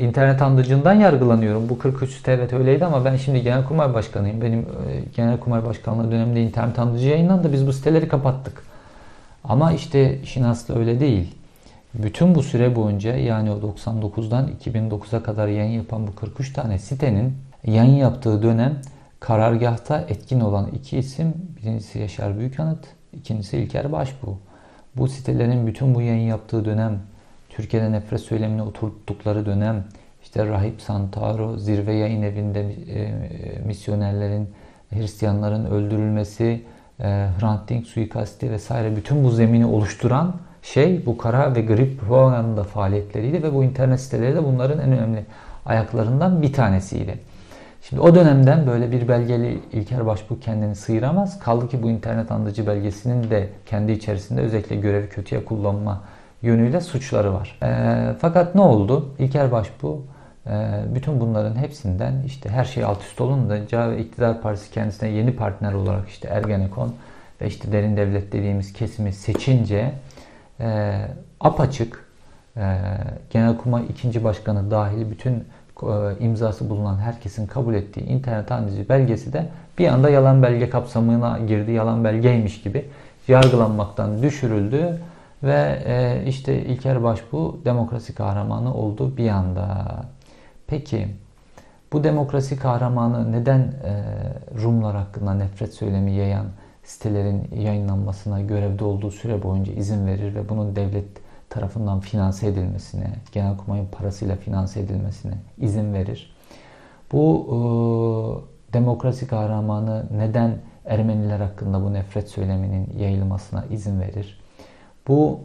internet 0.00 0.42
andıcından 0.42 0.94
yargılanıyorum. 0.94 1.68
Bu 1.68 1.78
43 1.78 2.22
evet 2.28 2.52
öyleydi 2.52 2.84
ama 2.84 3.04
ben 3.04 3.16
şimdi 3.16 3.42
Genelkurmay 3.42 3.94
Başkanıyım. 3.94 4.40
Benim 4.40 4.60
e, 4.60 5.00
Genelkurmay 5.16 5.64
Başkanlığı 5.64 6.10
döneminde 6.10 6.42
internet 6.42 6.78
andıcı 6.78 7.08
yayınlandı. 7.08 7.52
Biz 7.52 7.66
bu 7.66 7.72
siteleri 7.72 8.08
kapattık. 8.08 8.62
Ama 9.44 9.72
işte 9.72 10.20
işin 10.20 10.42
aslı 10.42 10.78
öyle 10.78 11.00
değil. 11.00 11.41
Bütün 11.94 12.34
bu 12.34 12.42
süre 12.42 12.76
boyunca 12.76 13.16
yani 13.16 13.50
o 13.50 13.54
99'dan 13.54 14.50
2009'a 14.64 15.22
kadar 15.22 15.48
yayın 15.48 15.72
yapan 15.72 16.06
bu 16.06 16.14
43 16.14 16.52
tane 16.52 16.78
sitenin 16.78 17.36
yayın 17.66 17.94
yaptığı 17.94 18.42
dönem 18.42 18.80
karargahta 19.20 20.00
etkin 20.00 20.40
olan 20.40 20.66
iki 20.66 20.98
isim. 20.98 21.34
Birincisi 21.56 21.98
Yaşar 21.98 22.38
Büyükanıt, 22.38 22.86
ikincisi 23.12 23.58
İlker 23.58 23.92
Başbuğ. 23.92 24.38
Bu 24.96 25.08
sitelerin 25.08 25.66
bütün 25.66 25.94
bu 25.94 26.02
yayın 26.02 26.28
yaptığı 26.28 26.64
dönem, 26.64 26.98
Türkiye'de 27.48 27.92
nefret 27.92 28.20
söylemini 28.20 28.62
oturttukları 28.62 29.46
dönem, 29.46 29.84
işte 30.22 30.46
Rahip 30.46 30.82
Santaro, 30.82 31.56
Zirve 31.56 31.94
Yayın 31.94 32.22
Evi'nde 32.22 32.60
e, 32.72 33.12
misyonerlerin, 33.66 34.48
Hristiyanların 34.90 35.64
öldürülmesi, 35.64 36.62
e, 37.00 37.28
Hrant 37.40 37.68
Dink 37.68 37.86
suikasti 37.86 38.50
vesaire 38.50 38.96
bütün 38.96 39.24
bu 39.24 39.30
zemini 39.30 39.66
oluşturan 39.66 40.36
şey 40.62 41.06
bu 41.06 41.18
kara 41.18 41.54
ve 41.54 41.60
grip 41.60 42.00
propaganda 42.00 42.64
faaliyetleriydi 42.64 43.42
ve 43.42 43.54
bu 43.54 43.64
internet 43.64 44.00
siteleri 44.00 44.34
de 44.34 44.44
bunların 44.44 44.78
en 44.78 44.92
önemli 44.92 45.24
ayaklarından 45.66 46.42
bir 46.42 46.52
tanesiydi. 46.52 47.18
Şimdi 47.82 48.02
o 48.02 48.14
dönemden 48.14 48.66
böyle 48.66 48.92
bir 48.92 49.08
belgeli 49.08 49.60
İlker 49.72 50.06
Başbuğ 50.06 50.40
kendini 50.40 50.76
sıyıramaz. 50.76 51.38
Kaldı 51.38 51.68
ki 51.68 51.82
bu 51.82 51.90
internet 51.90 52.32
andıcı 52.32 52.66
belgesinin 52.66 53.30
de 53.30 53.48
kendi 53.66 53.92
içerisinde 53.92 54.40
özellikle 54.40 54.76
görevi 54.76 55.08
kötüye 55.08 55.44
kullanma 55.44 56.02
yönüyle 56.42 56.80
suçları 56.80 57.34
var. 57.34 57.58
E, 57.62 58.14
fakat 58.20 58.54
ne 58.54 58.60
oldu? 58.60 59.14
İlker 59.18 59.52
Başbuğ 59.52 59.98
e, 60.46 60.80
bütün 60.94 61.20
bunların 61.20 61.56
hepsinden 61.56 62.22
işte 62.26 62.48
her 62.48 62.64
şey 62.64 62.84
alt 62.84 63.02
üst 63.02 63.20
olunca 63.20 63.90
ve 63.90 63.98
iktidar 63.98 64.42
partisi 64.42 64.70
kendisine 64.70 65.08
yeni 65.08 65.36
partner 65.36 65.72
olarak 65.72 66.08
işte 66.08 66.28
Ergenekon 66.28 66.94
ve 67.40 67.46
işte 67.46 67.72
derin 67.72 67.96
devlet 67.96 68.32
dediğimiz 68.32 68.72
kesimi 68.72 69.12
seçince 69.12 69.92
e, 70.60 70.98
apaçık 71.40 72.04
e, 72.56 72.78
Genelkurmay 73.30 73.84
ikinci 73.90 74.24
başkanı 74.24 74.70
dahil 74.70 75.10
bütün 75.10 75.34
e, 75.82 76.18
imzası 76.20 76.70
bulunan 76.70 76.98
herkesin 76.98 77.46
kabul 77.46 77.74
ettiği 77.74 78.04
internet 78.04 78.52
analizi 78.52 78.88
belgesi 78.88 79.32
de 79.32 79.48
bir 79.78 79.88
anda 79.88 80.10
yalan 80.10 80.42
belge 80.42 80.70
kapsamına 80.70 81.38
girdi. 81.38 81.72
Yalan 81.72 82.04
belgeymiş 82.04 82.62
gibi 82.62 82.88
yargılanmaktan 83.28 84.22
düşürüldü 84.22 84.98
ve 85.42 85.82
e, 85.86 86.24
işte 86.26 86.64
İlker 86.64 87.02
Başbuğ 87.02 87.56
demokrasi 87.64 88.14
kahramanı 88.14 88.74
oldu 88.74 89.16
bir 89.16 89.28
anda. 89.28 89.86
Peki 90.66 91.08
bu 91.92 92.04
demokrasi 92.04 92.58
kahramanı 92.58 93.32
neden 93.32 93.58
e, 93.60 94.02
Rumlar 94.62 94.96
hakkında 94.96 95.34
nefret 95.34 95.74
söylemi 95.74 96.12
yayan 96.12 96.46
sitelerin 96.82 97.48
yayınlanmasına 97.54 98.40
görevde 98.40 98.84
olduğu 98.84 99.10
süre 99.10 99.42
boyunca 99.42 99.72
izin 99.72 100.06
verir 100.06 100.34
ve 100.34 100.48
bunun 100.48 100.76
devlet 100.76 101.06
tarafından 101.50 102.00
finanse 102.00 102.46
edilmesine, 102.46 103.12
Genelkurmay'ın 103.32 103.86
parasıyla 103.86 104.36
finanse 104.36 104.80
edilmesine 104.80 105.34
izin 105.58 105.94
verir. 105.94 106.36
Bu 107.12 107.46
e, 107.48 108.72
demokrasi 108.72 109.26
kahramanı 109.26 110.06
neden 110.16 110.58
Ermeniler 110.84 111.40
hakkında 111.40 111.84
bu 111.84 111.92
nefret 111.92 112.28
söyleminin 112.28 112.98
yayılmasına 112.98 113.64
izin 113.70 114.00
verir? 114.00 114.40
Bu 115.08 115.40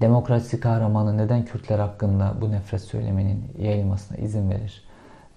demokrasi 0.00 0.60
kahramanı 0.60 1.16
neden 1.16 1.44
Kürtler 1.44 1.78
hakkında 1.78 2.34
bu 2.40 2.50
nefret 2.50 2.80
söyleminin 2.80 3.44
yayılmasına 3.58 4.18
izin 4.18 4.50
verir? 4.50 4.87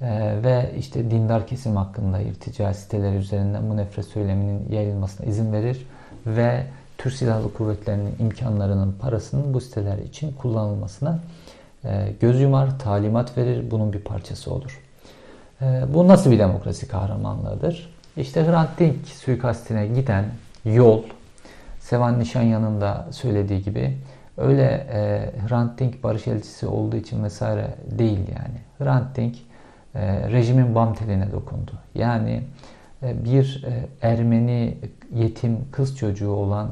Ee, 0.02 0.44
ve 0.44 0.72
işte 0.80 1.12
dindar 1.12 1.48
kesim 1.48 1.76
hakkında 1.76 2.20
irtica 2.20 2.74
siteleri 2.74 3.16
üzerinden 3.16 3.70
bu 3.70 3.78
nefret 3.78 4.06
söyleminin 4.06 4.72
yayılmasına 4.72 5.28
izin 5.28 5.54
verir 5.54 5.88
ve 6.26 6.64
Türk 6.98 7.14
Silahlı 7.14 7.54
Kuvvetleri'nin 7.54 8.16
imkanlarının 8.20 8.96
parasının 9.02 9.54
bu 9.54 9.62
siteler 9.62 9.98
için 9.98 10.34
kullanılmasına 10.34 11.20
e, 11.86 12.14
göz 12.22 12.42
yumar, 12.42 12.80
talimat 12.80 13.38
verir, 13.38 13.72
bunun 13.72 13.94
bir 13.94 14.00
parçası 14.00 14.54
olur. 14.54 14.82
E, 15.62 15.66
bu 15.94 16.08
nasıl 16.08 16.32
bir 16.32 16.40
demokrasi 16.40 16.88
kahramanlığıdır? 16.88 17.94
İşte 18.18 18.46
Hrant 18.48 18.80
Dink 18.80 19.08
suikastine 19.08 19.88
giden 19.88 20.26
yol, 20.66 21.04
Sevan 21.80 22.20
Nişanyan'ın 22.20 22.82
da 22.82 23.08
söylediği 23.12 23.64
gibi 23.64 23.98
öyle 24.38 24.88
e, 24.94 25.32
Hrant 25.48 25.80
Dink 25.80 26.04
barış 26.04 26.28
elçisi 26.28 26.68
olduğu 26.68 26.96
için 26.96 27.24
vesaire 27.24 27.68
değil 28.00 28.20
yani. 28.20 28.58
Hrant 28.78 29.16
Dink 29.16 29.36
e, 29.96 30.32
rejimin 30.32 30.76
bam 30.76 30.94
teline 30.94 31.32
dokundu. 31.32 31.72
Yani 31.96 32.44
e, 33.04 33.26
bir 33.26 33.66
e, 33.68 34.08
Ermeni 34.08 34.78
yetim 35.14 35.58
kız 35.72 35.98
çocuğu 35.98 36.32
olan 36.32 36.70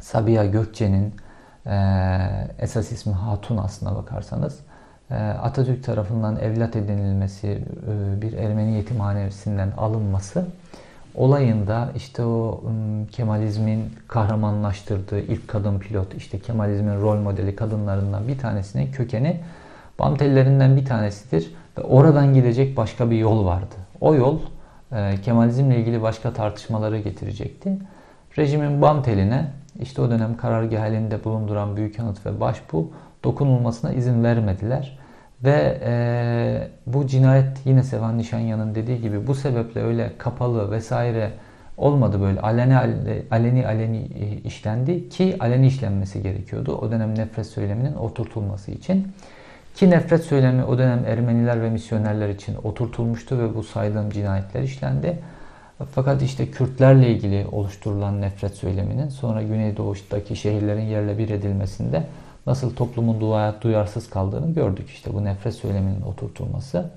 Sabiha 0.00 0.44
Gökçe'nin 0.44 1.14
esas 2.58 2.92
ismi 2.92 3.12
Hatun 3.12 3.56
aslına 3.56 3.96
bakarsanız 3.96 4.60
Atatürk 5.42 5.84
tarafından 5.84 6.36
evlat 6.36 6.76
edinilmesi, 6.76 7.64
bir 8.22 8.32
Ermeni 8.32 8.72
yetimhanesinden 8.72 9.70
alınması 9.76 10.46
olayında 11.14 11.88
işte 11.96 12.24
o 12.24 12.62
Kemalizmin 13.12 13.94
kahramanlaştırdığı 14.08 15.20
ilk 15.20 15.48
kadın 15.48 15.78
pilot, 15.78 16.14
işte 16.14 16.38
Kemalizmin 16.38 17.00
rol 17.00 17.16
modeli 17.16 17.56
kadınlarından 17.56 18.28
bir 18.28 18.38
tanesinin 18.38 18.92
kökeni 18.92 19.40
Bam 20.00 20.16
tellerinden 20.16 20.76
bir 20.76 20.84
tanesidir. 20.84 21.54
Oradan 21.82 22.34
gidecek 22.34 22.76
başka 22.76 23.10
bir 23.10 23.16
yol 23.16 23.44
vardı. 23.44 23.74
O 24.00 24.14
yol 24.14 24.38
e, 24.92 25.14
Kemalizmle 25.24 25.76
ilgili 25.76 26.02
başka 26.02 26.32
tartışmaları 26.32 26.98
getirecekti. 26.98 27.78
Rejimin 28.38 28.82
bam 28.82 29.02
teline 29.02 29.46
işte 29.80 30.02
o 30.02 30.10
dönem 30.10 30.36
karargah 30.36 30.80
halinde 30.80 31.24
bulunduran 31.24 31.76
Büyükanıt 31.76 32.26
ve 32.26 32.40
Başbuğ 32.40 32.86
dokunulmasına 33.24 33.92
izin 33.92 34.24
vermediler. 34.24 34.98
Ve 35.44 35.78
e, 35.84 36.68
bu 36.86 37.06
cinayet 37.06 37.46
yine 37.64 37.82
Sevan 37.82 38.18
Nişanyan'ın 38.18 38.74
dediği 38.74 39.00
gibi 39.00 39.26
bu 39.26 39.34
sebeple 39.34 39.82
öyle 39.82 40.12
kapalı 40.18 40.70
vesaire 40.70 41.30
olmadı 41.76 42.20
böyle 42.20 42.40
aleni 42.40 42.76
aleni 43.30 43.66
aleni 43.66 43.98
e, 43.98 44.36
işlendi 44.44 45.08
ki 45.08 45.36
aleni 45.40 45.66
işlenmesi 45.66 46.22
gerekiyordu. 46.22 46.76
O 46.76 46.90
dönem 46.90 47.18
nefret 47.18 47.46
söyleminin 47.46 47.94
oturtulması 47.94 48.70
için. 48.70 49.12
Ki 49.80 49.90
nefret 49.90 50.24
söylemi 50.24 50.64
o 50.64 50.78
dönem 50.78 51.04
Ermeniler 51.06 51.62
ve 51.62 51.70
misyonerler 51.70 52.28
için 52.28 52.56
oturtulmuştu 52.64 53.38
ve 53.38 53.54
bu 53.54 53.62
saydığım 53.62 54.10
cinayetler 54.10 54.62
işlendi. 54.62 55.18
Fakat 55.94 56.22
işte 56.22 56.50
Kürtlerle 56.50 57.10
ilgili 57.10 57.46
oluşturulan 57.52 58.20
nefret 58.20 58.54
söyleminin 58.54 59.08
sonra 59.08 59.42
Güneydoğu'daki 59.42 60.36
şehirlerin 60.36 60.84
yerle 60.84 61.18
bir 61.18 61.28
edilmesinde 61.28 62.06
nasıl 62.46 62.74
toplumun 62.74 63.20
duaya 63.20 63.54
duyarsız 63.62 64.10
kaldığını 64.10 64.54
gördük. 64.54 64.88
İşte 64.90 65.14
bu 65.14 65.24
nefret 65.24 65.54
söyleminin 65.54 66.02
oturtulması 66.02 66.90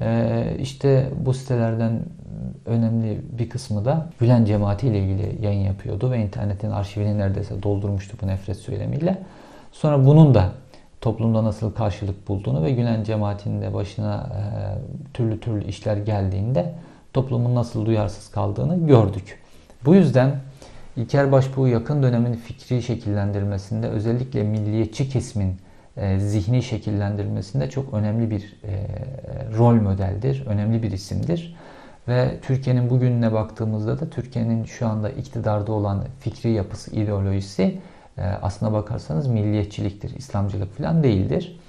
Ee, 0.00 0.56
işte 0.58 1.08
bu 1.26 1.34
sitelerden 1.34 2.00
önemli 2.66 3.20
bir 3.38 3.50
kısmı 3.50 3.84
da 3.84 4.06
Gülen 4.20 4.44
cemaati 4.44 4.88
ile 4.88 4.98
ilgili 4.98 5.44
yayın 5.44 5.64
yapıyordu 5.64 6.10
ve 6.10 6.18
internetin 6.18 6.70
arşivini 6.70 7.18
neredeyse 7.18 7.62
doldurmuştu 7.62 8.16
bu 8.22 8.26
nefret 8.26 8.56
söylemiyle. 8.56 9.18
Sonra 9.72 10.06
bunun 10.06 10.34
da 10.34 10.52
toplumda 11.02 11.44
nasıl 11.44 11.72
karşılık 11.72 12.28
bulduğunu 12.28 12.64
ve 12.64 12.70
Gülen 12.70 13.04
cemaatinin 13.04 13.62
de 13.62 13.74
başına 13.74 14.14
e, 14.16 14.42
türlü 15.14 15.40
türlü 15.40 15.64
işler 15.64 15.96
geldiğinde 15.96 16.74
toplumun 17.12 17.54
nasıl 17.54 17.86
duyarsız 17.86 18.30
kaldığını 18.30 18.86
gördük. 18.86 19.38
Bu 19.84 19.94
yüzden 19.94 20.40
İlker 20.96 21.32
Başbuğ 21.32 21.68
yakın 21.68 22.02
dönemin 22.02 22.34
fikri 22.34 22.82
şekillendirmesinde 22.82 23.88
özellikle 23.88 24.42
milliyetçi 24.42 25.08
kesimin 25.08 25.56
e, 25.96 26.18
zihni 26.18 26.62
şekillendirmesinde 26.62 27.70
çok 27.70 27.94
önemli 27.94 28.30
bir 28.30 28.56
e, 28.64 28.86
rol 29.58 29.74
modeldir, 29.74 30.46
önemli 30.46 30.82
bir 30.82 30.90
isimdir. 30.90 31.56
Ve 32.08 32.38
Türkiye'nin 32.42 32.90
bugününe 32.90 33.32
baktığımızda 33.32 34.00
da 34.00 34.10
Türkiye'nin 34.10 34.64
şu 34.64 34.88
anda 34.88 35.10
iktidarda 35.10 35.72
olan 35.72 36.04
fikri 36.20 36.50
yapısı, 36.50 36.96
ideolojisi 36.96 37.78
e, 38.18 38.22
aslına 38.22 38.72
bakarsanız 38.72 39.26
milliyetçiliktir, 39.26 40.16
İslamcılık 40.16 40.76
falan 40.76 41.02
değildir. 41.02 41.60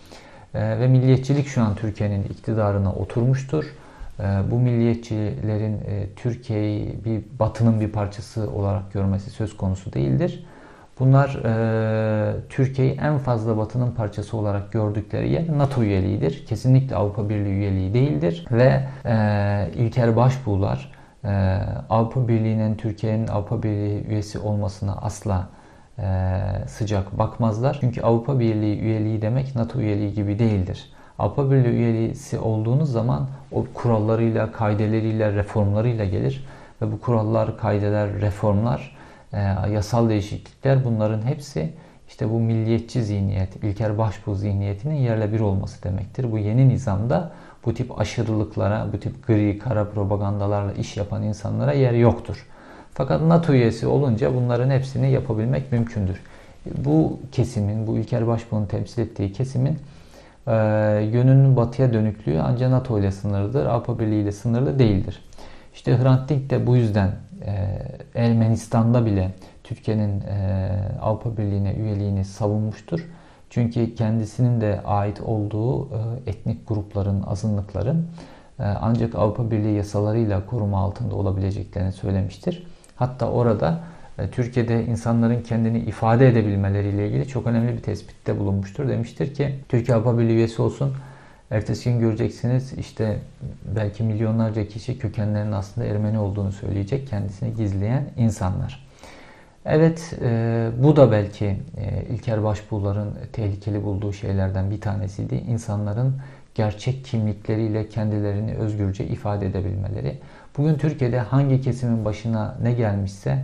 E, 0.54 0.80
ve 0.80 0.88
milliyetçilik 0.88 1.48
şu 1.48 1.62
an 1.62 1.76
Türkiye'nin 1.76 2.24
iktidarına 2.24 2.94
oturmuştur. 2.94 3.66
E, 4.20 4.24
bu 4.52 4.60
milliyetçilerin 4.60 5.74
e, 5.74 6.08
Türkiye'yi 6.16 7.06
bir 7.06 7.40
batının 7.40 7.82
bir 7.82 7.92
parçası 7.92 8.52
olarak 8.52 8.94
görmesi 8.94 9.30
söz 9.30 9.58
konusu 9.58 9.94
değildir. 9.94 10.46
Bunlar 11.00 11.30
e, 11.46 12.36
Türkiye'yi 12.50 12.98
en 12.98 13.18
fazla 13.18 13.58
Batı'nın 13.58 13.92
parçası 13.92 14.38
olarak 14.38 14.72
gördükleri 14.72 15.30
yer 15.30 15.58
NATO 15.58 15.84
üyeliğidir. 15.84 16.46
Kesinlikle 16.46 16.96
Avrupa 16.96 17.30
Birliği 17.30 17.54
üyeliği 17.54 17.94
değildir. 17.94 18.46
Ve 18.52 18.84
e, 19.06 19.70
İlker 19.76 20.16
Başbuğlar 20.16 20.92
e, 21.24 21.60
Avrupa 21.90 22.28
Birliği'nin 22.28 22.76
Türkiye'nin 22.76 23.28
Avrupa 23.28 23.64
Birliği 23.64 24.08
üyesi 24.08 24.40
olmasına 24.40 24.96
asla 24.96 25.48
sıcak 26.68 27.18
bakmazlar. 27.18 27.78
Çünkü 27.82 28.02
Avrupa 28.02 28.40
Birliği 28.40 28.80
üyeliği 28.80 29.22
demek 29.22 29.56
NATO 29.56 29.80
üyeliği 29.80 30.14
gibi 30.14 30.40
değildir. 30.40 30.90
Avrupa 31.20 31.52
Birliği 31.52 31.70
üyeliği 31.70 32.40
olduğunuz 32.42 32.92
zaman 32.92 33.28
o 33.52 33.66
kurallarıyla, 33.74 34.52
kaideleriyle, 34.52 35.34
reformlarıyla 35.34 36.06
gelir. 36.06 36.46
Ve 36.82 36.92
bu 36.92 37.02
kurallar, 37.02 37.58
kaideler, 37.58 38.22
reformlar 38.22 38.98
e, 39.34 39.40
yasal 39.72 40.10
değişiklikler 40.10 40.86
bunların 40.86 41.22
hepsi 41.22 41.74
işte 42.08 42.30
bu 42.30 42.40
milliyetçi 42.40 43.04
zihniyet, 43.04 43.56
İlker 43.56 43.98
Başbuğ 43.98 44.36
zihniyetinin 44.36 44.96
yerle 44.96 45.34
bir 45.34 45.40
olması 45.40 45.84
demektir. 45.84 46.32
Bu 46.32 46.38
yeni 46.38 46.70
nizamda 46.70 47.32
bu 47.66 47.74
tip 47.74 48.00
aşırılıklara, 48.00 48.88
bu 48.94 49.00
tip 49.00 49.28
gri, 49.28 49.60
kara 49.60 49.90
propagandalarla 49.90 50.74
iş 50.74 50.98
yapan 50.98 51.24
insanlara 51.24 51.74
yer 51.74 51.94
yoktur. 51.94 52.48
Fakat 52.94 53.22
NATO 53.22 53.54
üyesi 53.54 53.88
olunca 53.88 54.36
bunların 54.36 54.70
hepsini 54.70 55.12
yapabilmek 55.12 55.72
mümkündür. 55.72 56.22
Bu 56.78 57.20
kesimin, 57.32 57.88
bu 57.88 57.98
İlker 57.98 58.28
Başbuğ'un 58.28 58.66
temsil 58.66 59.02
ettiği 59.02 59.32
kesimin 59.32 59.78
e, 60.48 60.54
yönünün 61.12 61.56
batıya 61.56 61.94
dönüklüğü 61.94 62.40
ancak 62.40 62.70
NATO 62.70 63.00
ile 63.00 63.12
sınırlıdır, 63.12 63.66
Avrupa 63.66 64.00
Birliği 64.00 64.22
ile 64.22 64.32
sınırlı 64.32 64.80
değildir. 64.80 65.22
İşte 65.74 65.98
Hrant 65.98 66.30
Dink 66.30 66.50
de 66.50 66.68
bu 66.68 66.76
yüzden 66.76 67.12
e, 67.46 67.80
Ermenistan'da 68.16 69.06
bile 69.06 69.32
Türkiye'nin 69.64 70.22
e, 70.22 70.70
Avrupa 71.02 71.38
Birliği'ne 71.38 71.74
üyeliğini 71.74 72.26
savunmuştur. 72.26 73.10
Çünkü 73.50 73.96
kendisinin 73.96 74.62
de 74.62 74.82
ait 74.86 75.22
olduğu 75.22 75.86
e, 75.86 76.00
etnik 76.26 76.68
grupların, 76.68 77.24
azınlıkların 77.24 78.08
ancak 78.60 79.16
Avrupa 79.16 79.52
Birliği 79.52 79.76
yasalarıyla 79.76 80.46
koruma 80.46 80.80
altında 80.80 81.16
olabileceklerini 81.16 81.92
söylemiştir. 81.92 82.68
Hatta 82.96 83.32
orada 83.32 83.80
Türkiye'de 84.32 84.86
insanların 84.86 85.42
kendini 85.42 85.80
ifade 85.80 86.28
edebilmeleriyle 86.28 87.08
ilgili 87.08 87.28
çok 87.28 87.48
önemli 87.48 87.78
bir 87.78 87.82
tespitte 87.82 88.40
bulunmuştur. 88.40 88.90
Demiştir 88.90 89.34
ki 89.34 89.56
Türkiye 89.70 89.98
Avrupa 89.98 90.18
Birliği 90.20 90.34
üyesi 90.34 90.62
olsun 90.62 90.94
Ertesi 91.54 91.90
gün 91.90 92.00
göreceksiniz 92.00 92.74
işte 92.74 93.20
belki 93.76 94.04
milyonlarca 94.04 94.68
kişi 94.68 95.00
kökenlerinin 95.00 95.52
aslında 95.52 95.88
Ermeni 95.88 96.20
olduğunu 96.20 96.52
söyleyecek 96.52 97.08
kendisini 97.08 97.56
gizleyen 97.56 98.10
insanlar. 98.18 98.88
Evet 99.66 100.14
e, 100.22 100.70
bu 100.78 100.96
da 100.96 101.12
belki 101.12 101.46
e, 101.46 102.04
İlker 102.10 102.44
Başbuğlar'ın 102.44 103.14
tehlikeli 103.34 103.84
bulduğu 103.84 104.14
şeylerden 104.14 104.72
bir 104.72 104.82
tanesiydi. 104.82 105.36
İnsanların 105.36 106.16
gerçek 106.56 107.06
kimlikleriyle 107.06 107.90
kendilerini 107.90 108.56
özgürce 108.56 109.06
ifade 109.06 109.46
edebilmeleri. 109.46 110.18
Bugün 110.58 110.76
Türkiye'de 110.76 111.20
hangi 111.20 111.62
kesimin 111.62 112.06
başına 112.06 112.58
ne 112.62 112.74
gelmişse 112.74 113.44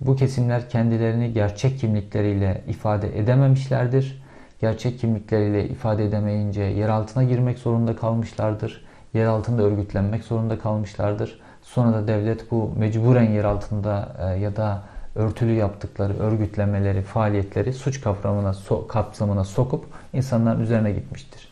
bu 0.00 0.16
kesimler 0.16 0.68
kendilerini 0.68 1.32
gerçek 1.32 1.78
kimlikleriyle 1.78 2.62
ifade 2.68 3.18
edememişlerdir 3.18 4.22
gerçek 4.60 4.98
kimlikleriyle 4.98 5.68
ifade 5.68 6.04
edemeyince 6.04 6.62
yer 6.62 6.88
altına 6.88 7.24
girmek 7.24 7.58
zorunda 7.58 7.96
kalmışlardır. 7.96 8.84
Yer 9.14 9.26
altında 9.26 9.62
örgütlenmek 9.62 10.24
zorunda 10.24 10.58
kalmışlardır. 10.58 11.40
Sonra 11.62 11.92
da 11.92 12.08
devlet 12.08 12.50
bu 12.50 12.72
mecburen 12.76 13.30
yer 13.30 13.44
altında 13.44 14.16
e, 14.20 14.40
ya 14.40 14.56
da 14.56 14.82
örtülü 15.14 15.52
yaptıkları 15.52 16.18
örgütlemeleri, 16.18 17.02
faaliyetleri 17.02 17.72
suç 17.72 18.00
kapsamına, 18.00 18.54
so, 18.54 18.86
kapsamına 18.86 19.44
sokup 19.44 19.84
insanların 20.12 20.60
üzerine 20.60 20.92
gitmiştir. 20.92 21.48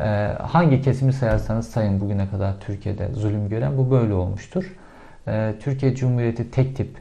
Ee, 0.00 0.04
hangi 0.42 0.82
kesimi 0.82 1.12
sayarsanız 1.12 1.68
sayın 1.68 2.00
bugüne 2.00 2.30
kadar 2.30 2.60
Türkiye'de 2.60 3.08
zulüm 3.12 3.48
gören 3.48 3.78
bu 3.78 3.90
böyle 3.90 4.14
olmuştur. 4.14 4.76
Ee, 5.28 5.54
Türkiye 5.60 5.94
Cumhuriyeti 5.94 6.50
tek 6.50 6.76
tip 6.76 6.96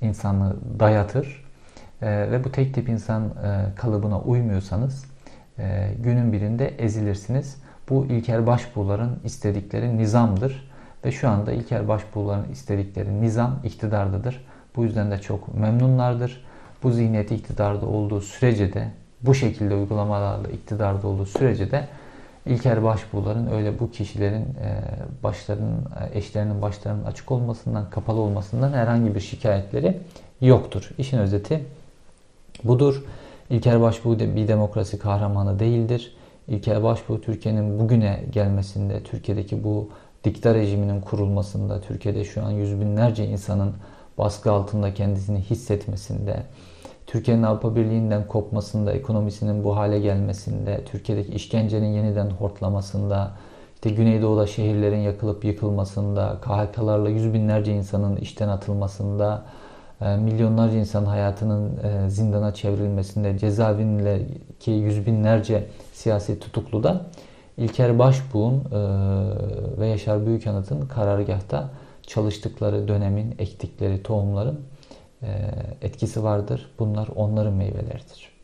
insanı 0.00 0.56
dayatır 0.80 1.48
e, 2.02 2.30
ve 2.30 2.44
bu 2.44 2.52
tek 2.52 2.74
tip 2.74 2.88
insan 2.88 3.22
e, 3.24 3.74
kalıbına 3.76 4.20
uymuyorsanız 4.20 5.04
e, 5.58 5.90
günün 5.98 6.32
birinde 6.32 6.68
ezilirsiniz. 6.68 7.56
Bu 7.88 8.06
İlker 8.06 8.46
Başbuğlar'ın 8.46 9.18
istedikleri 9.24 9.98
nizamdır. 9.98 10.68
Ve 11.04 11.12
şu 11.12 11.28
anda 11.28 11.52
İlker 11.52 11.88
Başbuğlar'ın 11.88 12.52
istedikleri 12.52 13.20
nizam 13.20 13.60
iktidardadır. 13.64 14.44
Bu 14.76 14.84
yüzden 14.84 15.10
de 15.10 15.18
çok 15.18 15.54
memnunlardır. 15.54 16.44
Bu 16.82 16.90
zihniyeti 16.90 17.34
iktidarda 17.34 17.86
olduğu 17.86 18.20
sürece 18.20 18.72
de 18.72 18.88
bu 19.22 19.34
şekilde 19.34 19.74
uygulamalarla 19.74 20.48
iktidarda 20.48 21.06
olduğu 21.06 21.26
sürece 21.26 21.70
de 21.70 21.88
İlker 22.48 22.84
Başbuğlar'ın 22.84 23.50
öyle 23.50 23.78
bu 23.78 23.90
kişilerin 23.90 24.44
başlarının, 25.22 25.84
eşlerinin 26.12 26.62
başlarının 26.62 27.04
açık 27.04 27.32
olmasından, 27.32 27.90
kapalı 27.90 28.20
olmasından 28.20 28.72
herhangi 28.72 29.14
bir 29.14 29.20
şikayetleri 29.20 29.98
yoktur. 30.40 30.90
İşin 30.98 31.18
özeti 31.18 31.64
budur. 32.64 33.04
İlker 33.50 33.80
Başbuğ 33.80 34.18
bir 34.18 34.48
demokrasi 34.48 34.98
kahramanı 34.98 35.58
değildir. 35.58 36.16
İlker 36.48 36.82
Başbuğ 36.82 37.20
Türkiye'nin 37.20 37.78
bugüne 37.80 38.24
gelmesinde, 38.32 39.02
Türkiye'deki 39.02 39.64
bu 39.64 39.90
dikta 40.24 40.54
rejiminin 40.54 41.00
kurulmasında, 41.00 41.80
Türkiye'de 41.80 42.24
şu 42.24 42.44
an 42.44 42.50
yüz 42.50 42.80
binlerce 42.80 43.26
insanın 43.26 43.74
baskı 44.18 44.52
altında 44.52 44.94
kendisini 44.94 45.40
hissetmesinde, 45.40 46.42
Türkiye'nin 47.08 47.42
Avrupa 47.42 47.76
Birliği'nden 47.76 48.26
kopmasında, 48.26 48.92
ekonomisinin 48.92 49.64
bu 49.64 49.76
hale 49.76 50.00
gelmesinde, 50.00 50.84
Türkiye'deki 50.84 51.32
işkencenin 51.32 51.86
yeniden 51.86 52.30
hortlamasında, 52.30 53.32
işte 53.74 53.90
Güneydoğu'da 53.90 54.46
şehirlerin 54.46 54.98
yakılıp 54.98 55.44
yıkılmasında, 55.44 56.36
KHK'larla 56.40 57.08
yüz 57.08 57.34
binlerce 57.34 57.72
insanın 57.72 58.16
işten 58.16 58.48
atılmasında, 58.48 59.44
e, 60.00 60.16
milyonlarca 60.16 60.78
insan 60.78 61.04
hayatının 61.04 61.72
e, 61.76 62.10
zindana 62.10 62.54
çevrilmesinde, 62.54 63.38
cezaevindeki 63.38 64.70
yüz 64.70 65.06
binlerce 65.06 65.66
siyasi 65.92 66.40
tutuklu 66.40 66.82
da 66.82 67.06
İlker 67.56 67.98
Başbuğ'un 67.98 68.54
e, 68.54 68.80
ve 69.80 69.86
Yaşar 69.86 70.26
Büyükanıt'ın 70.26 70.80
karargahta 70.80 71.70
çalıştıkları 72.06 72.88
dönemin 72.88 73.34
ektikleri 73.38 74.02
tohumların 74.02 74.60
etkisi 75.82 76.22
vardır. 76.22 76.70
Bunlar 76.78 77.08
onların 77.16 77.52
meyveleridir. 77.52 78.37